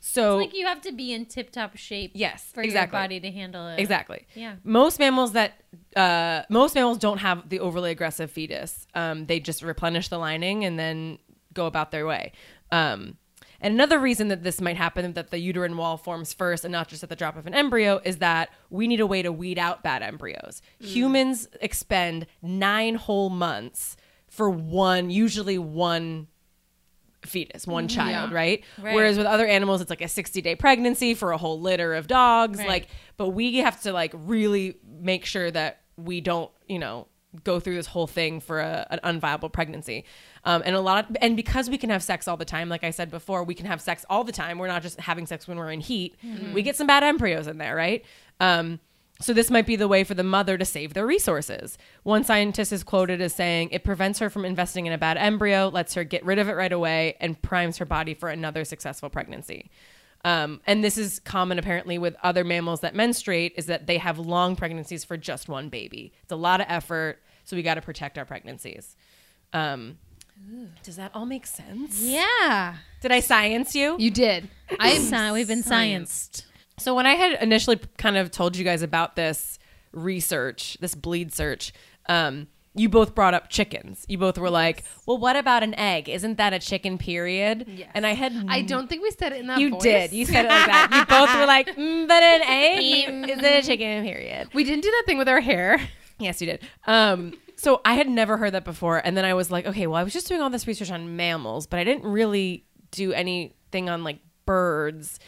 [0.00, 2.12] so Like you have to be in tip top shape.
[2.14, 2.96] Yes, for exactly.
[2.96, 3.78] your body to handle it.
[3.78, 4.26] Exactly.
[4.34, 4.56] Yeah.
[4.64, 5.62] Most mammals that
[5.94, 8.86] uh, most mammals don't have the overly aggressive fetus.
[8.94, 11.18] Um, they just replenish the lining and then
[11.52, 12.32] go about their way.
[12.70, 13.18] Um,
[13.62, 16.88] and another reason that this might happen, that the uterine wall forms first and not
[16.88, 19.58] just at the drop of an embryo, is that we need a way to weed
[19.58, 20.60] out bad embryos.
[20.82, 20.86] Mm.
[20.86, 23.96] Humans expend nine whole months
[24.28, 26.26] for one, usually one
[27.24, 27.96] fetus, one mm-hmm.
[27.96, 28.64] child, right?
[28.80, 28.94] Right.
[28.94, 32.06] Whereas with other animals, it's like a 60 day pregnancy for a whole litter of
[32.06, 32.58] dogs.
[32.58, 32.68] Right.
[32.68, 37.06] Like, but we have to like really make sure that we don't, you know,
[37.44, 40.04] go through this whole thing for a, an unviable pregnancy.
[40.44, 42.84] Um, and a lot of, and because we can have sex all the time, like
[42.84, 44.58] I said before, we can have sex all the time.
[44.58, 46.16] We're not just having sex when we're in heat.
[46.52, 48.04] We get some bad embryos in there, right?
[48.40, 48.80] Um,
[49.20, 51.78] so this might be the way for the mother to save their resources.
[52.02, 55.68] One scientist is quoted as saying, "It prevents her from investing in a bad embryo,
[55.68, 59.10] lets her get rid of it right away, and primes her body for another successful
[59.10, 59.70] pregnancy."
[60.24, 64.18] Um, and this is common apparently with other mammals that menstruate, is that they have
[64.18, 66.12] long pregnancies for just one baby.
[66.22, 68.96] It's a lot of effort, so we got to protect our pregnancies.
[69.52, 69.98] Um,
[70.82, 72.00] does that all make sense?
[72.00, 72.76] Yeah.
[73.00, 73.96] Did I science you?
[73.98, 74.48] You did.
[74.78, 76.44] I'm Sci- we've been scienced.
[76.78, 79.58] So when I had initially kind of told you guys about this
[79.92, 81.72] research, this bleed search,
[82.08, 84.04] um, you both brought up chickens.
[84.08, 86.08] You both were like, "Well, what about an egg?
[86.08, 87.66] Isn't that a chicken?" Period.
[87.68, 87.90] Yes.
[87.94, 89.82] And I had I don't think we said it in that You voice.
[89.82, 90.12] did.
[90.12, 90.88] You said it like that.
[90.92, 94.48] You both were like, mm, "But an egg is it a chicken?" Period.
[94.54, 95.80] We didn't do that thing with our hair.
[96.18, 96.62] Yes, you did.
[96.86, 99.96] Um, so I had never heard that before, and then I was like, okay, well,
[99.96, 103.88] I was just doing all this research on mammals, but I didn't really do anything
[103.90, 105.18] on like birds.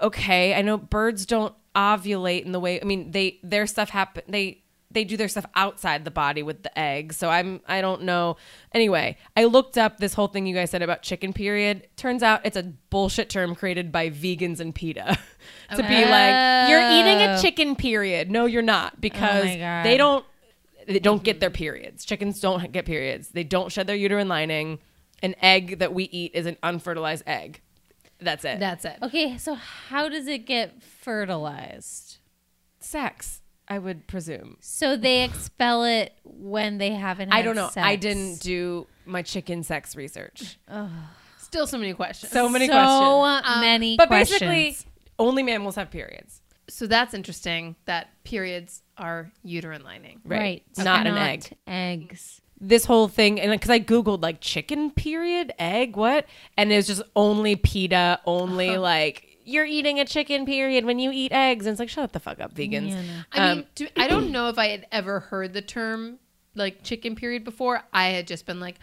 [0.00, 2.80] Okay, I know birds don't ovulate in the way.
[2.80, 4.22] I mean, they their stuff happen.
[4.28, 4.61] They
[4.92, 7.16] they do their stuff outside the body with the eggs.
[7.16, 8.36] So I'm I don't know.
[8.72, 11.88] Anyway, I looked up this whole thing you guys said about chicken period.
[11.96, 15.18] Turns out it's a bullshit term created by vegans and PETA
[15.76, 16.10] to be oh.
[16.10, 17.40] like you're eating a Oh.
[17.42, 18.30] chicken period.
[18.30, 19.84] No, you're not oh because my God.
[19.84, 20.24] they don't
[20.86, 22.04] they don't get their periods.
[22.04, 23.28] Chickens don't get periods.
[23.28, 24.78] They don't shed their uterine lining.
[25.22, 27.60] An egg that we eat is an unfertilized egg.
[28.20, 28.58] That's it.
[28.58, 28.98] That's it.
[29.02, 32.18] Okay, so how does it get fertilized?
[32.80, 33.41] sex,
[33.72, 34.58] I would presume.
[34.60, 37.30] So they expel it when they haven't.
[37.30, 37.70] Had I don't know.
[37.74, 40.58] I didn't do my chicken sex research.
[41.38, 42.30] Still so many questions.
[42.32, 43.60] So many so questions.
[43.62, 43.92] many.
[43.92, 44.40] Um, but questions.
[44.40, 44.76] basically,
[45.18, 46.42] only mammals have periods.
[46.68, 50.20] So that's interesting that periods are uterine lining.
[50.22, 50.62] Right.
[50.76, 51.56] Not an egg.
[51.66, 52.42] Eggs.
[52.60, 56.26] This whole thing, and because I googled like chicken period, egg, what,
[56.58, 58.80] and it was just only PETA, only uh-huh.
[58.80, 62.20] like you're eating a chicken period when you eat eggs, and it's like shut the
[62.20, 62.90] fuck up, vegans.
[62.90, 63.22] Yeah, no.
[63.32, 66.18] I Um, mean, do, I don't know if I had ever heard the term
[66.54, 68.76] like chicken period before, I had just been like,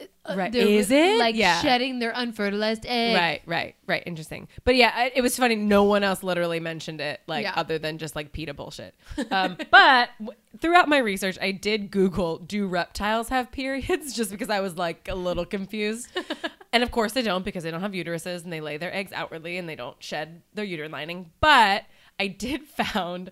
[0.00, 0.54] uh, Right.
[0.54, 1.18] Is it?
[1.18, 1.60] like Yeah.
[1.60, 3.16] shedding their unfertilized egg?
[3.16, 4.02] Right, right, right.
[4.06, 4.46] Interesting.
[4.64, 5.56] But yeah, I- it was funny.
[5.56, 7.52] No one else literally mentioned it, like Yeah.
[7.56, 8.94] other than just like PETA bullshit.
[9.30, 14.12] Um, but w- throughout my research, I did Google, do reptiles have periods?
[14.16, 16.08] Just because I was like a little confused.
[16.72, 19.12] and of course they don't because they don't have uteruses and they lay their eggs
[19.12, 21.30] outwardly and they don't shed their uterine lining.
[21.40, 21.84] But
[22.20, 23.30] I did found,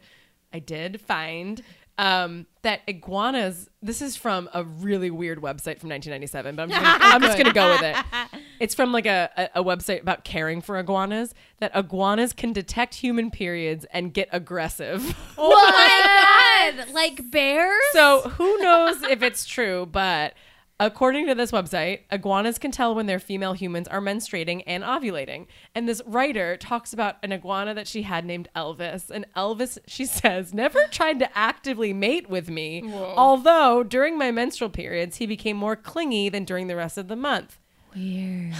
[0.52, 1.62] I did find
[1.98, 3.70] um, that iguanas.
[3.82, 7.38] This is from a really weird website from 1997, but I'm just gonna, I'm just
[7.38, 7.96] gonna go with it.
[8.58, 11.34] It's from like a, a, a website about caring for iguanas.
[11.58, 15.14] That iguanas can detect human periods and get aggressive.
[15.36, 16.94] Oh my god!
[16.94, 17.82] Like bears?
[17.92, 20.32] so who knows if it's true, but.
[20.78, 25.46] According to this website, iguanas can tell when their female humans are menstruating and ovulating.
[25.74, 29.08] And this writer talks about an iguana that she had named Elvis.
[29.08, 34.68] And Elvis, she says, never tried to actively mate with me, although during my menstrual
[34.68, 37.58] periods, he became more clingy than during the rest of the month.
[37.94, 38.54] Weird.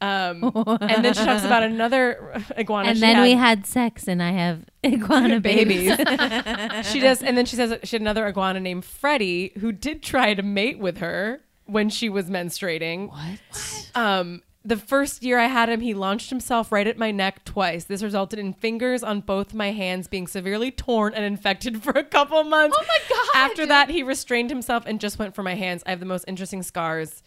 [0.00, 2.90] Um, and then she talks about another iguana.
[2.90, 3.22] And then had.
[3.22, 5.96] we had sex, and I have iguana babies.
[5.96, 6.90] babies.
[6.90, 10.34] she does, and then she says she had another iguana named Freddie who did try
[10.34, 13.08] to mate with her when she was menstruating.
[13.10, 13.90] what?
[13.94, 17.84] Um, the first year I had him, he launched himself right at my neck twice.
[17.84, 22.04] This resulted in fingers on both my hands being severely torn and infected for a
[22.04, 22.76] couple months.
[22.78, 23.26] Oh my God.
[23.34, 25.82] After that, he restrained himself and just went for my hands.
[25.86, 27.22] I have the most interesting scars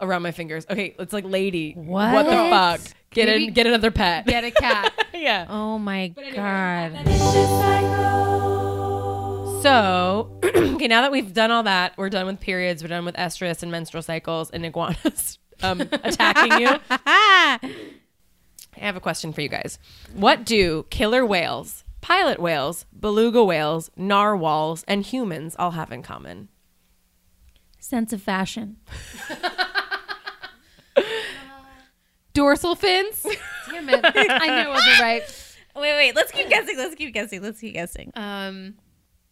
[0.00, 0.66] around my fingers.
[0.68, 1.72] Okay, it's like lady.
[1.74, 2.80] What, the fuck?
[3.10, 4.26] Get Maybe- in, get another pet.
[4.26, 4.92] Get a cat.
[5.14, 5.46] yeah.
[5.48, 6.92] Oh my god!
[9.62, 13.14] So, okay, now that we've done all that, we're done with periods, we're done with
[13.14, 16.78] estrus and menstrual cycles and iguanas um, attacking you.
[16.90, 17.60] I
[18.78, 19.78] have a question for you guys.
[20.14, 26.48] What do killer whales, pilot whales, beluga whales, narwhals, and humans all have in common?
[27.78, 28.78] Sense of fashion.
[32.34, 33.24] Dorsal fins.
[33.70, 34.00] Damn it!
[34.04, 35.22] I knew it wasn't right.
[35.76, 36.16] Wait, wait.
[36.16, 36.76] Let's keep guessing.
[36.76, 37.42] Let's keep guessing.
[37.42, 38.12] Let's keep guessing.
[38.14, 38.74] Um,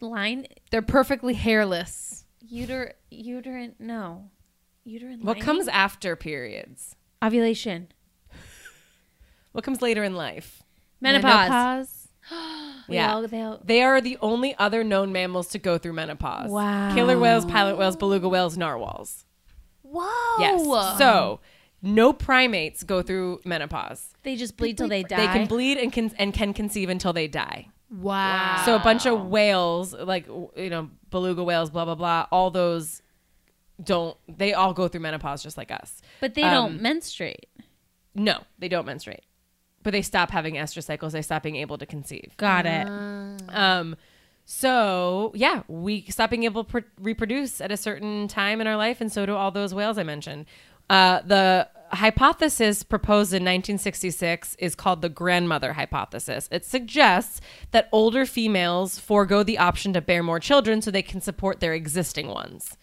[0.00, 2.24] Line they're perfectly hairless.
[2.50, 3.74] uter uterine.
[3.78, 4.30] No,
[4.84, 5.20] uterine.
[5.20, 5.42] What lining?
[5.44, 6.96] comes after periods?
[7.22, 7.88] ovulation?
[9.52, 10.62] What comes later in life?
[11.00, 12.08] Menopause.
[12.88, 13.12] We Yeah.
[13.14, 16.50] all- they all- They are the only other known mammals to go through menopause.
[16.50, 16.94] Wow.
[16.94, 19.24] Killer whales, pilot whales, beluga whales, narwhals.
[19.82, 20.36] Whoa.
[20.38, 20.98] Yes.
[20.98, 21.40] So
[21.82, 24.14] no primates go through menopause.
[24.22, 25.16] they just bleed till they die.
[25.16, 27.68] They can bleed and can and can conceive until they die.
[27.90, 28.62] Wow.
[28.64, 33.02] So a bunch of whales, like you know, beluga whales, blah blah blah, all those
[33.82, 34.16] don't.
[34.28, 36.00] They all go through menopause just like us.
[36.20, 37.46] but they Um, don't menstruate.
[38.14, 39.22] No, they don't menstruate,
[39.82, 41.12] but they stop having estrous cycles.
[41.14, 42.34] They stop being able to conceive.
[42.36, 42.86] Got it.
[43.48, 43.96] Um,
[44.44, 48.76] so yeah, we stop being able to pr- reproduce at a certain time in our
[48.76, 50.46] life, and so do all those whales I mentioned.
[50.90, 56.48] Uh, the hypothesis proposed in 1966 is called the grandmother hypothesis.
[56.50, 61.20] It suggests that older females forego the option to bear more children so they can
[61.20, 62.76] support their existing ones.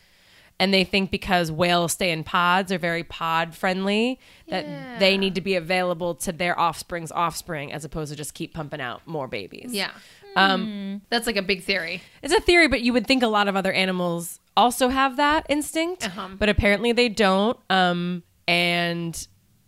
[0.59, 5.35] And they think because whales stay in pods, are very pod friendly, that they need
[5.35, 9.27] to be available to their offspring's offspring as opposed to just keep pumping out more
[9.27, 9.71] babies.
[9.71, 9.91] yeah,
[10.35, 12.01] Um, that's like a big theory.
[12.23, 15.45] it's a theory, but you would think a lot of other animals also have that
[15.47, 16.29] instinct, Uh-huh.
[16.39, 17.59] but apparently they don't.
[17.69, 19.27] Um, and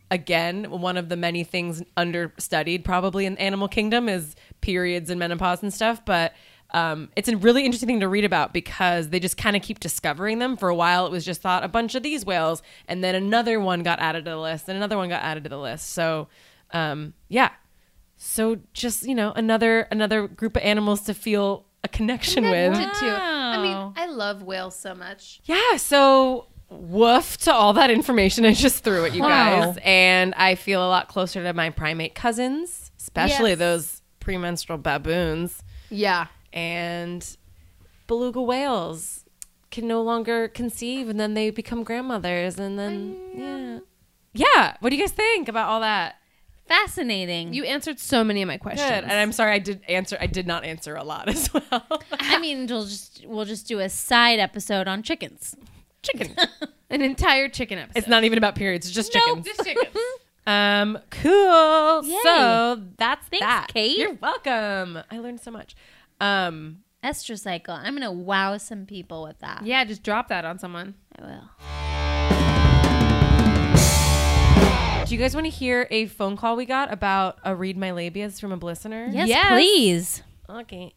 [0.09, 5.19] again, one of the many things understudied probably in the animal kingdom is periods and
[5.19, 6.03] menopause and stuff.
[6.03, 6.33] But
[6.71, 9.79] um, it's a really interesting thing to read about because they just kind of keep
[9.79, 10.55] discovering them.
[10.57, 13.59] For a while, it was just thought a bunch of these whales, and then another
[13.59, 15.89] one got added to the list, and another one got added to the list.
[15.89, 16.27] So,
[16.71, 17.49] um, yeah.
[18.17, 22.73] So just you know, another another group of animals to feel a connection with.
[22.75, 23.07] Did too.
[23.07, 25.39] I mean, I love whales so much.
[25.45, 29.27] Yeah, so woof to all that information I just threw at you Wow.
[29.71, 29.77] guys.
[29.83, 33.59] And I feel a lot closer to my primate cousins, especially Yes.
[33.59, 36.27] those premenstrual baboons Yeah.
[36.53, 37.37] And
[38.07, 39.25] beluga whales
[39.71, 43.79] can no longer conceive and then they become grandmothers and then yeah.
[44.31, 46.15] Yeah, what do you guys think about all that?
[46.67, 47.53] Fascinating.
[47.53, 48.87] You answered so many of my questions.
[48.87, 49.03] Good.
[49.03, 52.01] And I'm sorry I did answer I did not answer a lot as well.
[52.11, 55.55] I mean, we'll just we'll just do a side episode on chickens.
[56.03, 56.35] Chicken.
[56.91, 57.97] An entire chicken episode.
[57.97, 59.45] It's not even about periods, it's just chickens.
[59.45, 59.95] just chickens.
[60.47, 62.03] Um, cool.
[62.03, 62.19] Yay.
[62.23, 63.67] So that's Thanks, that.
[63.67, 63.99] Kate.
[63.99, 64.97] You're welcome.
[65.11, 65.75] I learned so much.
[66.19, 67.69] Um, Estrocycle.
[67.69, 69.61] I'm gonna wow some people with that.
[69.65, 70.95] yeah, just drop that on someone.
[71.17, 71.43] I will.
[75.05, 77.89] do you guys want to hear a phone call we got about a read my
[77.89, 79.07] labias from a listener?
[79.11, 79.51] Yes, Yes.
[79.53, 80.23] please.
[80.49, 80.93] Okay.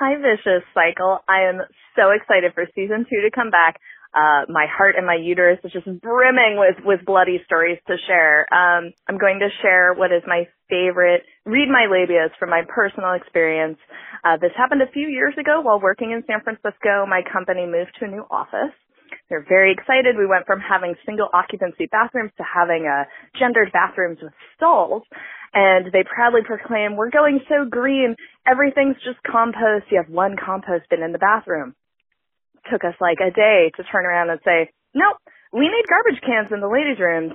[0.00, 1.18] Hi, Vicious Cycle.
[1.28, 1.60] I am
[1.94, 3.78] so excited for season two to come back.
[4.14, 8.46] Uh, my heart and my uterus is just brimming with, with bloody stories to share.
[8.54, 13.12] Um, I'm going to share what is my favorite read my labias from my personal
[13.12, 13.78] experience.
[14.24, 17.04] Uh, this happened a few years ago while working in San Francisco.
[17.06, 18.72] My company moved to a new office.
[19.28, 20.16] They're very excited.
[20.16, 23.04] We went from having single occupancy bathrooms to having uh,
[23.38, 25.02] gendered bathrooms with stalls.
[25.52, 28.16] And they proudly proclaim, we're going so green.
[28.46, 29.86] Everything's just compost.
[29.90, 31.74] You have one compost bin in the bathroom.
[32.70, 35.18] Took us like a day to turn around and say, nope,
[35.52, 37.32] we need garbage cans in the ladies' rooms.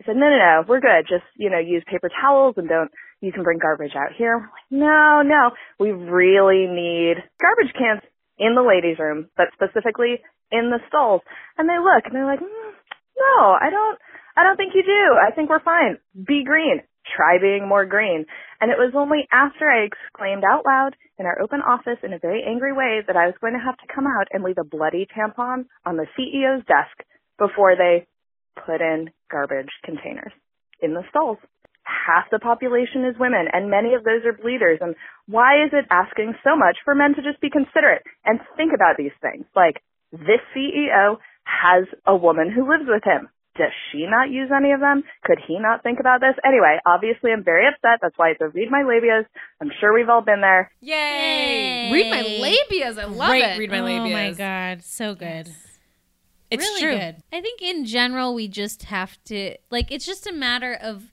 [0.00, 1.06] I said, no, no, no, we're good.
[1.08, 4.36] Just, you know, use paper towels and don't, you can bring garbage out here.
[4.38, 8.02] We're like, no, no, we really need garbage cans
[8.38, 10.18] in the ladies' room, but specifically
[10.50, 11.22] in the stalls.
[11.56, 12.72] And they look and they're like, mm,
[13.16, 13.98] no, I don't,
[14.36, 15.14] I don't think you do.
[15.14, 15.98] I think we're fine.
[16.12, 16.82] Be green.
[17.16, 18.24] Try being more green.
[18.60, 22.18] And it was only after I exclaimed out loud in our open office in a
[22.18, 24.64] very angry way that I was going to have to come out and leave a
[24.64, 27.06] bloody tampon on the CEO's desk
[27.38, 28.06] before they
[28.54, 30.32] put in garbage containers
[30.80, 31.38] in the stalls.
[31.82, 34.78] Half the population is women, and many of those are bleeders.
[34.80, 34.94] And
[35.26, 38.96] why is it asking so much for men to just be considerate and think about
[38.96, 39.46] these things?
[39.56, 39.82] Like,
[40.12, 43.28] this CEO has a woman who lives with him.
[43.54, 45.04] Does she not use any of them?
[45.24, 46.34] Could he not think about this?
[46.44, 47.98] Anyway, obviously I'm very upset.
[48.00, 49.26] That's why it's a read my labias.
[49.60, 50.70] I'm sure we've all been there.
[50.80, 51.92] Yay!
[51.92, 52.98] Read my labias.
[52.98, 53.58] I love Great it.
[53.58, 54.06] read my labias.
[54.06, 55.48] Oh my god, so good.
[56.50, 56.98] It's really true.
[56.98, 57.16] good.
[57.32, 61.12] I think in general we just have to like it's just a matter of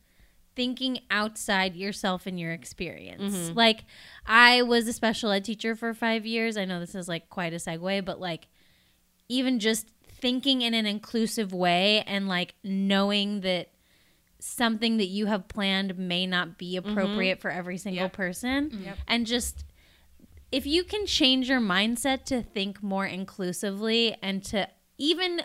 [0.55, 3.35] thinking outside yourself and your experience.
[3.35, 3.57] Mm-hmm.
[3.57, 3.85] Like
[4.25, 6.57] I was a special ed teacher for 5 years.
[6.57, 8.47] I know this is like quite a segue, but like
[9.29, 9.87] even just
[10.21, 13.69] thinking in an inclusive way and like knowing that
[14.39, 16.89] something that you have planned may not be Mm-hmm.
[16.91, 18.69] appropriate for every single person.
[19.07, 19.65] And just
[20.51, 24.67] if you can change your mindset to think more inclusively and to
[24.97, 25.41] even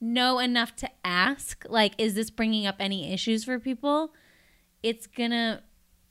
[0.00, 4.14] know enough to ask like is this bringing up any issues for people?
[4.82, 5.62] It's gonna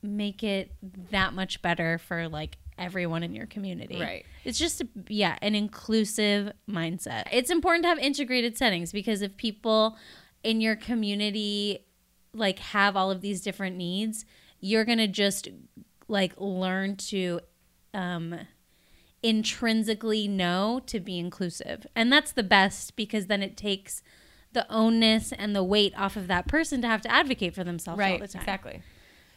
[0.03, 0.71] make it
[1.11, 4.25] that much better for like everyone in your community Right.
[4.45, 9.35] it's just a, yeah an inclusive mindset it's important to have integrated settings because if
[9.37, 9.97] people
[10.43, 11.85] in your community
[12.33, 14.25] like have all of these different needs
[14.59, 15.47] you're gonna just
[16.07, 17.39] like learn to
[17.93, 18.39] um
[19.21, 21.85] intrinsically know to be inclusive.
[21.95, 24.01] And that's the best because then it takes
[24.53, 27.99] the onus and the weight off of that person to have to advocate for themselves
[27.99, 28.41] all Right, the time.
[28.41, 28.81] exactly.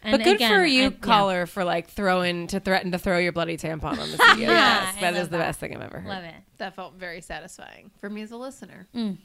[0.04, 0.90] And but good again, for you, I- yeah.
[1.00, 4.96] caller, for like throwing to threaten to throw your bloody tampon on the CEO's desk.
[4.98, 5.38] I That the that.
[5.38, 6.08] best thing I've ever heard.
[6.08, 6.34] Love it.
[6.58, 8.88] That felt very satisfying for me as a listener.
[8.94, 9.18] Mm.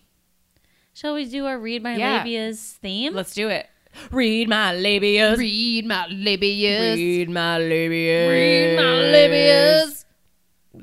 [0.93, 2.23] Shall we do our read my Yeah.
[2.23, 3.13] labias theme?
[3.13, 3.67] Let's do it.
[4.11, 5.37] Read my labias.
[5.37, 6.95] Read my labias.
[6.95, 8.29] Read my labias.
[8.29, 10.05] Read my labias.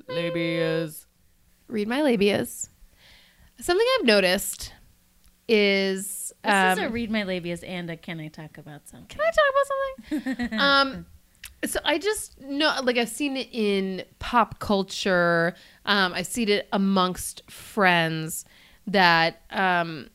[0.09, 1.07] Labias.
[1.68, 2.68] Read my labias.
[3.61, 4.72] Something I've noticed
[5.49, 9.09] is this um, is a read my labias and a can I talk about something?
[9.09, 10.59] Can I talk about something?
[10.59, 11.07] um,
[11.66, 15.55] so I just know, like, I've seen it in pop culture.
[15.86, 18.45] Um, I've seen it amongst friends
[18.86, 20.09] that um,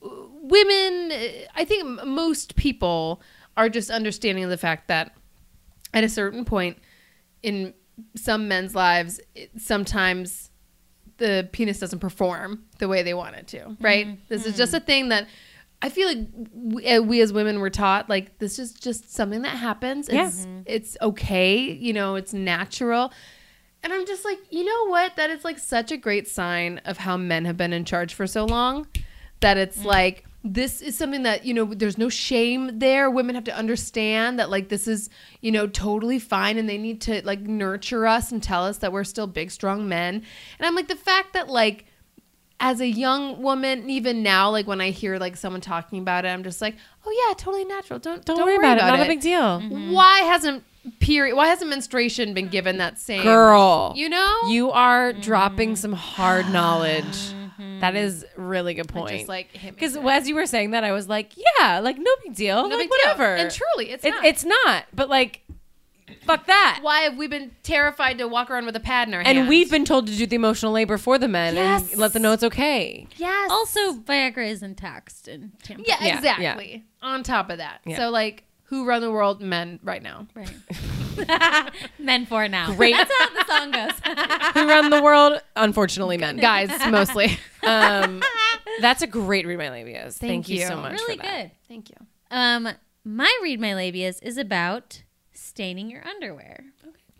[0.00, 1.12] women.
[1.54, 3.22] I think most people
[3.56, 5.16] are just understanding the fact that
[5.92, 6.78] at a certain point
[7.42, 7.74] in
[8.14, 10.47] some men's lives, it, sometimes
[11.18, 14.06] the penis doesn't perform the way they want it to, right?
[14.06, 14.22] Mm-hmm.
[14.28, 14.58] This is mm-hmm.
[14.58, 15.28] just a thing that
[15.80, 16.18] I feel like
[16.52, 20.08] we, uh, we as women were taught like this is just something that happens.
[20.08, 20.62] It's mm-hmm.
[20.66, 23.12] it's okay, you know, it's natural.
[23.82, 25.14] And I'm just like, you know what?
[25.16, 28.26] That is like such a great sign of how men have been in charge for
[28.26, 28.88] so long
[29.40, 30.24] that it's like
[30.54, 34.48] this is something that you know there's no shame there women have to understand that
[34.50, 38.42] like this is you know totally fine and they need to like nurture us and
[38.42, 41.84] tell us that we're still big strong men and i'm like the fact that like
[42.60, 46.28] as a young woman even now like when i hear like someone talking about it
[46.28, 46.76] i'm just like
[47.06, 48.82] oh yeah totally natural don't Don't, worry about, it.
[48.82, 49.60] Not a big deal.
[49.60, 49.92] Mm-hmm.
[49.92, 50.64] why hasn't
[51.00, 53.92] period why hasn't menstruation been given that same Girl.
[53.94, 55.76] you know You are dropping mm.
[55.76, 57.32] some hard knowledge.
[57.80, 59.10] That is really good point.
[59.16, 62.34] just like because as you were saying that, I was like, yeah, like no big
[62.34, 62.98] deal, no like, big deal.
[63.12, 63.34] whatever.
[63.36, 64.84] and truly it's It- not it's not.
[64.94, 65.42] But like,
[66.24, 66.78] fuck that.
[66.82, 69.48] why have we been terrified to walk around with a pad in our And hand?
[69.48, 71.90] we've been told to do the emotional labor for the men Yes.
[71.92, 73.06] and let them know it's okay.
[73.16, 75.84] yes Also, Viagra isn't taxed in tampons.
[75.86, 77.96] yeah, Yeah, exactly on top of that Yeah.
[77.96, 80.54] so like who run the world men right now Right.
[81.98, 82.72] Men for now.
[82.74, 82.94] Great.
[82.94, 84.52] That's how the song goes.
[84.54, 85.40] Who run the world?
[85.56, 86.36] Unfortunately, men.
[86.36, 88.22] guys mostly Um,
[88.80, 90.14] that's a great read my labias.
[90.18, 90.60] Thank, you.
[90.60, 90.66] you.
[90.66, 90.92] so much.
[90.92, 91.42] really for that.
[91.42, 91.50] good.
[91.68, 91.96] thank you
[92.30, 92.68] Um,
[93.04, 95.02] my read my labias is about
[95.32, 96.66] staining your underwear.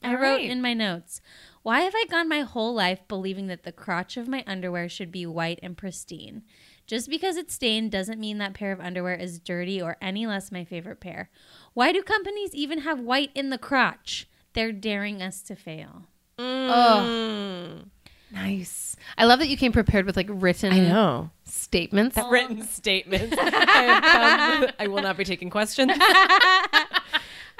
[0.02, 0.44] I All wrote right.
[0.50, 1.20] in my notes,
[1.64, 5.10] why have I gone my whole life believing that the crotch of my underwear should
[5.10, 6.42] be white and pristine?
[6.88, 10.50] Just because it's stained doesn't mean that pair of underwear is dirty or any less
[10.50, 11.28] my favorite pair.
[11.74, 14.26] Why do companies even have white in the crotch?
[14.54, 16.06] They're daring us to fail.
[16.38, 17.80] Oh,
[18.32, 18.96] nice.
[19.18, 21.30] I love that you came prepared with like written I know.
[21.44, 22.16] statements.
[22.30, 23.36] Written statements.
[23.38, 25.92] I, I will not be taking questions.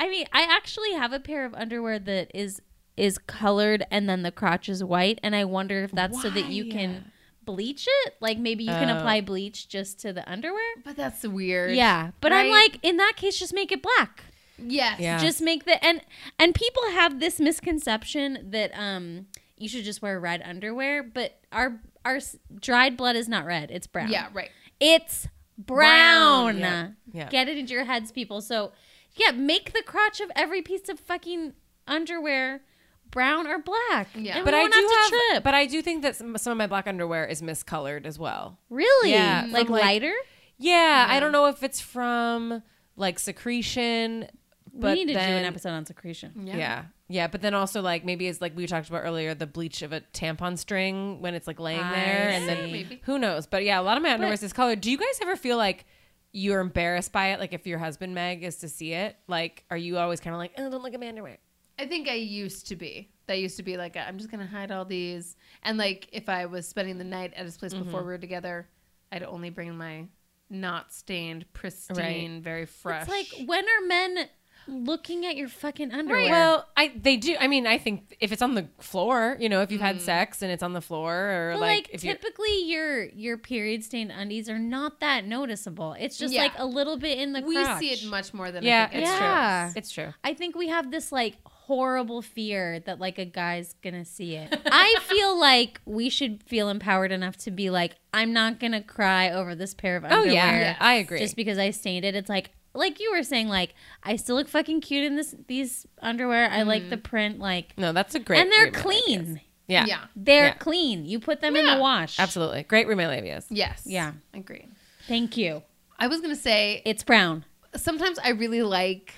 [0.01, 2.63] I mean, I actually have a pair of underwear that is
[2.97, 6.47] is colored and then the crotch is white, and I wonder if that's so that
[6.47, 6.71] you Why?
[6.71, 7.13] can
[7.49, 8.15] bleach it.
[8.21, 8.99] Like maybe you can Oh.
[8.99, 10.63] apply bleach just to the underwear.
[10.85, 11.75] But that's weird.
[11.75, 12.73] Yeah, but I'm Right?
[12.73, 14.25] like, in that case, just make it black.
[14.59, 15.01] Yes.
[15.01, 15.19] Yeah.
[15.19, 16.03] Just make the and
[16.39, 19.27] and people have this misconception that um
[19.57, 23.71] you should just wear red underwear, but our our s- dried blood is not red;
[23.71, 24.11] it's brown.
[24.11, 24.29] Yeah.
[24.33, 24.51] Right.
[24.81, 25.27] It's
[25.59, 26.59] brown.
[26.59, 27.29] Brown, yeah, yeah.
[27.29, 28.41] Get it into your heads, people.
[28.41, 28.73] So,
[29.17, 31.55] yeah, make the crotch of every piece of fucking
[31.89, 32.63] underwear
[33.11, 34.09] brown or black.
[34.15, 34.37] Yeah.
[34.37, 35.45] And But we I won't do have to have, trip.
[35.45, 38.59] but I do think that some, some of my black underwear is miscolored as well.
[38.71, 40.15] really, Yeah, mm, like from, like- lighter.
[40.59, 42.63] Yeah, I don't know if it's from
[42.97, 44.27] like secretion,
[44.75, 46.33] but we need to do an episode on secretion.
[46.45, 46.57] Yeah.
[46.57, 47.27] yeah, yeah.
[47.29, 50.01] But then also like maybe it's like we talked about earlier, the bleach of a
[50.13, 52.73] tampon string when it's like laying I there, and then.
[52.73, 53.01] Maybe.
[53.05, 53.47] who knows?
[53.47, 54.81] But yeah, a lot of my underwear is colored.
[54.81, 55.85] Do you guys ever feel like
[56.33, 57.39] you're embarrassed by it?
[57.41, 60.39] Like if your husband Meg is to see it, like are you always kind of
[60.39, 61.39] like, oh, don't look at my underwear?
[61.79, 63.11] I think I used to be.
[63.27, 65.37] That used to be like, I'm just gonna hide all these.
[65.63, 67.85] And like, if I was spending the night at his place mm-hmm.
[67.85, 68.69] before we were together,
[69.13, 70.07] I'd only bring my
[70.51, 73.07] not stained, pristine, very fresh.
[73.07, 74.29] It's like when are men
[74.69, 76.31] looking at your fucking underwear?
[76.31, 77.37] Well, I they do.
[77.39, 80.01] I mean, I think if it's on the floor, you know, if you've had mm.
[80.01, 83.39] sex and it's on the floor, or But like, like, if you typically your your
[83.39, 85.95] period stained undies are not that noticeable.
[85.99, 86.43] It's just Yeah.
[86.43, 87.81] like a little bit in the we crotch.
[87.81, 89.65] see it much more than yeah, I think it's Yeah.
[89.65, 89.73] true.
[89.77, 90.15] It's true.
[90.23, 91.37] I think we have this like
[91.69, 94.59] horrible fear that like a guy's gonna see it.
[94.67, 99.31] I feel like we should feel empowered enough to be like, I'm not gonna cry
[99.31, 100.33] over this pair of Oh underwear.
[100.33, 101.19] yeah, yeah, I agree.
[101.19, 102.15] Just because I stained it.
[102.15, 105.87] It's like like you were saying, like I still look fucking cute in this these
[106.01, 106.49] underwear.
[106.51, 106.91] I like mm-hmm.
[106.91, 108.41] the print, like no, that's a great.
[108.41, 109.27] and they're clean.
[109.27, 109.41] labias.
[109.67, 110.05] Yeah, Yeah.
[110.17, 110.55] They're Yeah.
[110.55, 111.05] clean.
[111.05, 112.19] You put them in the wash.
[112.19, 112.63] absolutely.
[112.63, 113.45] Great read my labias.
[113.51, 113.83] Yes.
[113.85, 114.13] Yeah.
[114.33, 114.71] Agreed.
[115.07, 115.63] Thank you.
[115.99, 117.45] I was gonna say It's brown.
[117.77, 119.13] sometimes I really like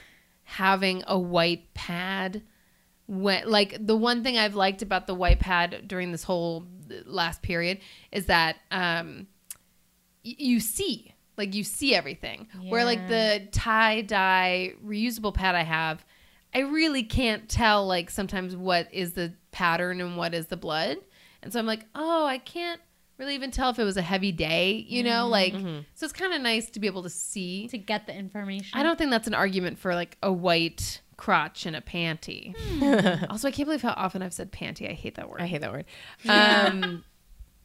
[0.51, 2.43] having a white pad.
[3.07, 6.67] When like the one thing I've liked about the white pad during this whole
[7.05, 7.79] last period
[8.13, 9.27] is that um,
[10.25, 12.49] y- you see like you see everything.
[12.69, 16.05] Where like the tie dye reusable pad I have,
[16.55, 20.99] I really can't tell like sometimes what is the pattern and what is the blood,
[21.43, 22.81] and so I'm like, oh, I can't
[23.21, 25.81] really even tell if it was a heavy day, you know, mm, like mm-hmm.
[25.95, 28.79] so it's kind of nice to be able to see To get the information.
[28.79, 32.57] I don't think that's an argument for like a white crotch and a panty.
[32.57, 33.25] Hmm.
[33.31, 34.91] also, I can't believe how often I've said panty.
[34.91, 35.43] I hate that word.
[35.43, 35.85] I hate that word.
[36.27, 37.05] Um,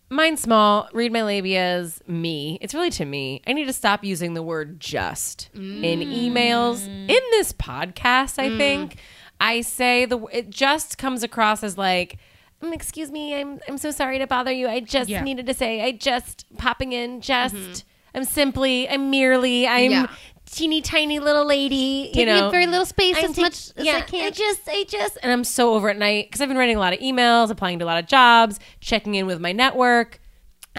[0.09, 0.89] mine's small.
[0.93, 2.05] Read my labias.
[2.07, 2.59] Me.
[2.61, 3.41] It's really to me.
[3.47, 6.31] I need to stop using the word just in mm.
[6.31, 6.85] emails.
[6.85, 8.99] In this podcast, I think mm.
[9.39, 12.17] I say the it just comes across as like.
[12.65, 14.67] "Um, excuse me, I'm I'm so sorry to bother you.
[14.67, 15.23] I just Yeah.
[15.23, 17.21] needed to say I just popping in.
[17.21, 20.07] Just I'm simply I'm merely I'm Yeah.
[20.49, 22.11] teeny tiny little lady.
[22.13, 25.73] you know, very little space I'm take- yeah, I just, I just, and I'm so
[25.73, 27.97] over at night because I've been writing a lot of emails, applying to a lot
[28.01, 30.21] of jobs, checking in with my network,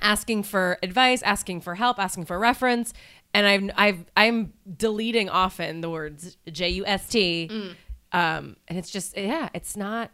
[0.00, 2.94] asking for advice, asking for help, asking for reference,
[3.34, 7.50] and I've, I've, I'm deleting often the words J U S T,
[8.12, 10.10] um, and it's just, yeah, it's not,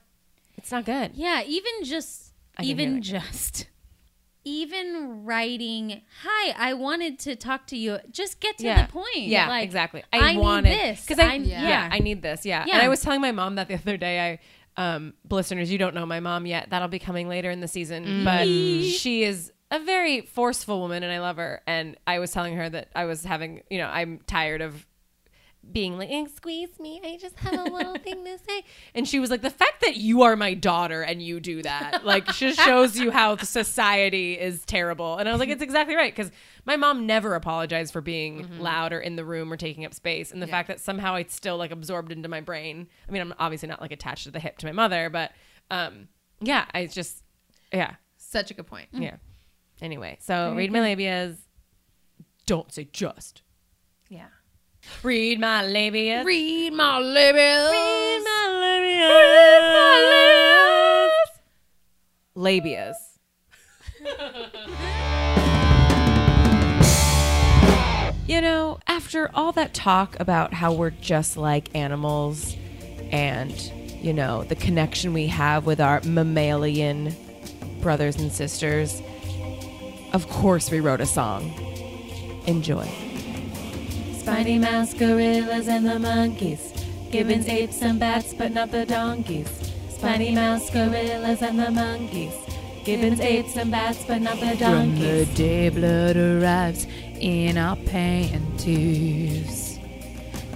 [0.56, 1.12] it's not good.
[1.14, 3.66] Yeah, even just even just
[4.44, 8.86] even writing, "Hi, I wanted to talk to you." Just get to yeah.
[8.86, 9.26] the point.
[9.26, 10.02] Yeah, Like, exactly.
[10.12, 11.68] I, I, wanted this because I, yeah.
[11.68, 11.88] yeah.
[11.90, 12.44] I need this.
[12.44, 12.64] Yeah.
[12.66, 12.74] Yeah.
[12.74, 14.20] and I was telling my mom that the other day.
[14.20, 14.38] I,
[14.76, 16.70] um, listeners, you don't know my mom yet.
[16.70, 21.12] That'll be coming later in the season, but she is a very forceful woman, and
[21.12, 21.60] I love her.
[21.66, 24.86] And I was telling her that I was having, you know, I'm tired of
[25.70, 27.00] being like, "Eh, squeeze me.
[27.04, 28.64] I just have a little thing to say.
[28.94, 32.04] And she was like, the fact that you are my daughter and you do that,
[32.04, 35.16] like, just shows you how society is terrible.
[35.16, 36.14] And I was like, it's exactly right.
[36.14, 36.30] Because
[36.66, 40.30] my mom never apologized for being loud or in the room or taking up space.
[40.32, 42.88] And the fact that somehow it's still like absorbed into my brain.
[43.08, 45.32] I mean, I'm obviously not like attached to the hip to my mother, but
[45.70, 46.08] um,
[46.40, 47.22] yeah, I just,
[47.72, 48.88] yeah, Such a good point.
[48.92, 49.16] yeah.
[49.80, 51.36] Anyway, so read my labias.
[52.46, 53.42] Don't say just.
[54.08, 54.26] Yeah.
[55.02, 56.22] Read my labia.
[56.24, 57.70] Read my labia.
[57.70, 58.72] Read my labia.
[62.36, 62.94] labias.
[68.26, 72.56] you know, after all that talk about how we're just like animals
[73.10, 73.52] and
[74.02, 77.14] you know, the connection we have with our mammalian
[77.80, 79.00] brothers and sisters,
[80.12, 81.52] of course we wrote a song.
[82.46, 83.11] Enjoy.
[84.32, 86.72] Spiny mouse, gorillas, and the monkeys.
[87.10, 89.46] Gibbons, apes, and bats, but not the donkeys.
[89.90, 92.32] Spiny mouse, gorillas, and the monkeys.
[92.82, 94.58] Gibbons, apes, and bats, but not the donkeys.
[94.58, 96.86] From the day blood arrives
[97.20, 99.78] in our panties.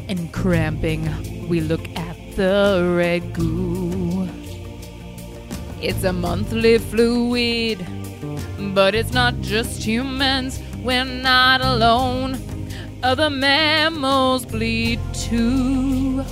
[0.09, 4.27] And cramping, we look at the red goo.
[5.83, 7.87] It's a monthly fluid,
[8.75, 10.63] but it's not just humans.
[10.83, 12.56] We're not alone.
[13.07, 16.25] Other mammals bleed too.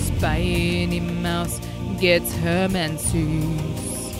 [0.00, 1.60] Spiny mouse
[2.00, 4.16] gets her menses.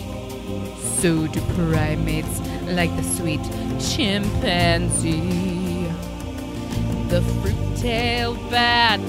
[1.01, 3.41] So do primates like the sweet
[3.81, 5.91] chimpanzee.
[7.09, 9.01] The fruit-tailed bat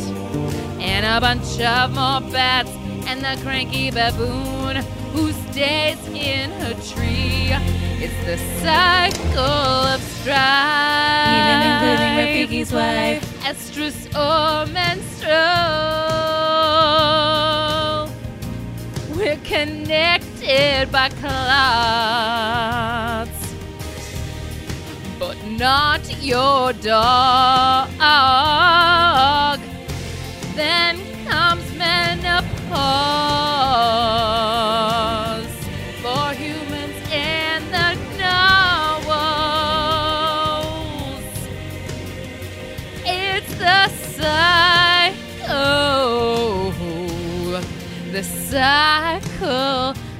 [0.80, 2.70] and a bunch of more bats
[3.06, 7.54] and the cranky baboon who stays in her tree.
[7.98, 11.32] It's the cycle of strife.
[11.32, 13.24] Even including Rafiki's wife.
[13.42, 15.34] Estrus or menstrual.
[19.16, 21.54] We're connected by clots,
[25.18, 27.88] but not your dog.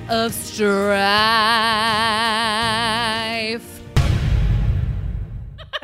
[0.09, 0.96] Of strife.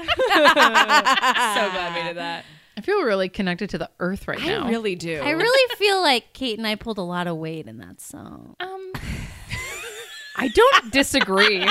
[0.32, 2.44] so glad we did that.
[2.76, 4.66] I feel really connected to the earth right now.
[4.66, 5.20] I really do.
[5.20, 8.56] I really feel like Kate and I pulled a lot of weight in that song.
[8.60, 8.92] Um,
[10.36, 11.66] I don't disagree.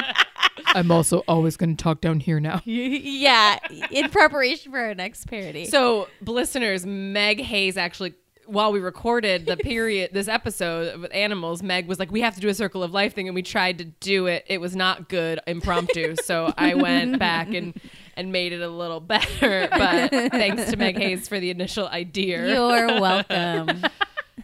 [0.67, 2.61] I'm also always going to talk down here now.
[2.65, 3.57] yeah,
[3.89, 5.65] in preparation for our next parody.
[5.65, 8.13] So, listeners, Meg Hayes actually,
[8.51, 12.41] while we recorded the period, this episode with animals, Meg was like, "We have to
[12.41, 14.45] do a circle of life thing," and we tried to do it.
[14.47, 16.15] It was not good, impromptu.
[16.23, 17.79] so I went back and
[18.17, 19.67] and made it a little better.
[19.71, 22.47] But thanks to Meg Hayes for the initial idea.
[22.47, 23.83] You're welcome.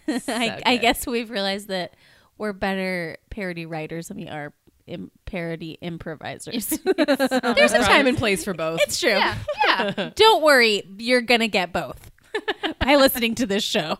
[0.07, 1.93] I, I guess we've realized that
[2.37, 4.53] we're better parody writers than we are
[4.87, 6.67] Im- parody improvisers.
[6.97, 8.79] There's a time and place for both.
[8.83, 9.09] it's true.
[9.09, 10.11] Yeah.
[10.15, 12.09] Don't worry, you're gonna get both
[12.79, 13.97] by listening to this show.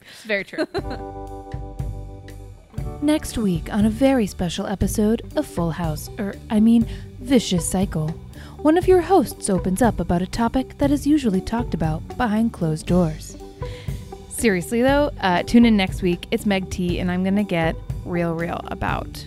[0.00, 0.66] It's very true.
[3.02, 6.86] Next week on a very special episode of Full House, or I mean,
[7.20, 8.08] Vicious Cycle,
[8.58, 12.52] one of your hosts opens up about a topic that is usually talked about behind
[12.52, 13.38] closed doors.
[14.28, 16.26] Seriously though, uh, tune in next week.
[16.30, 17.74] It's Meg T, and I'm gonna get
[18.04, 19.26] real, real about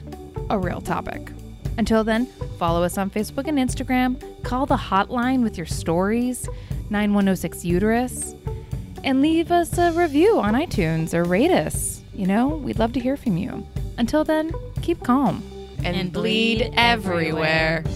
[0.49, 1.32] a real topic.
[1.77, 4.21] Until then, follow us on Facebook and Instagram.
[4.43, 6.47] Call the hotline with your stories,
[6.89, 8.35] 9106 Uterus,
[9.03, 12.01] and leave us a review on iTunes or rate us.
[12.13, 13.65] You know, we'd love to hear from you.
[13.97, 14.51] Until then,
[14.81, 15.43] keep calm.
[15.79, 17.83] and, And bleed, bleed everywhere.
[17.85, 17.89] It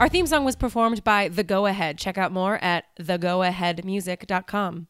[0.00, 1.98] Our theme song was performed by The Go Ahead.
[1.98, 4.86] Check out more at thegoaheadmusic.com.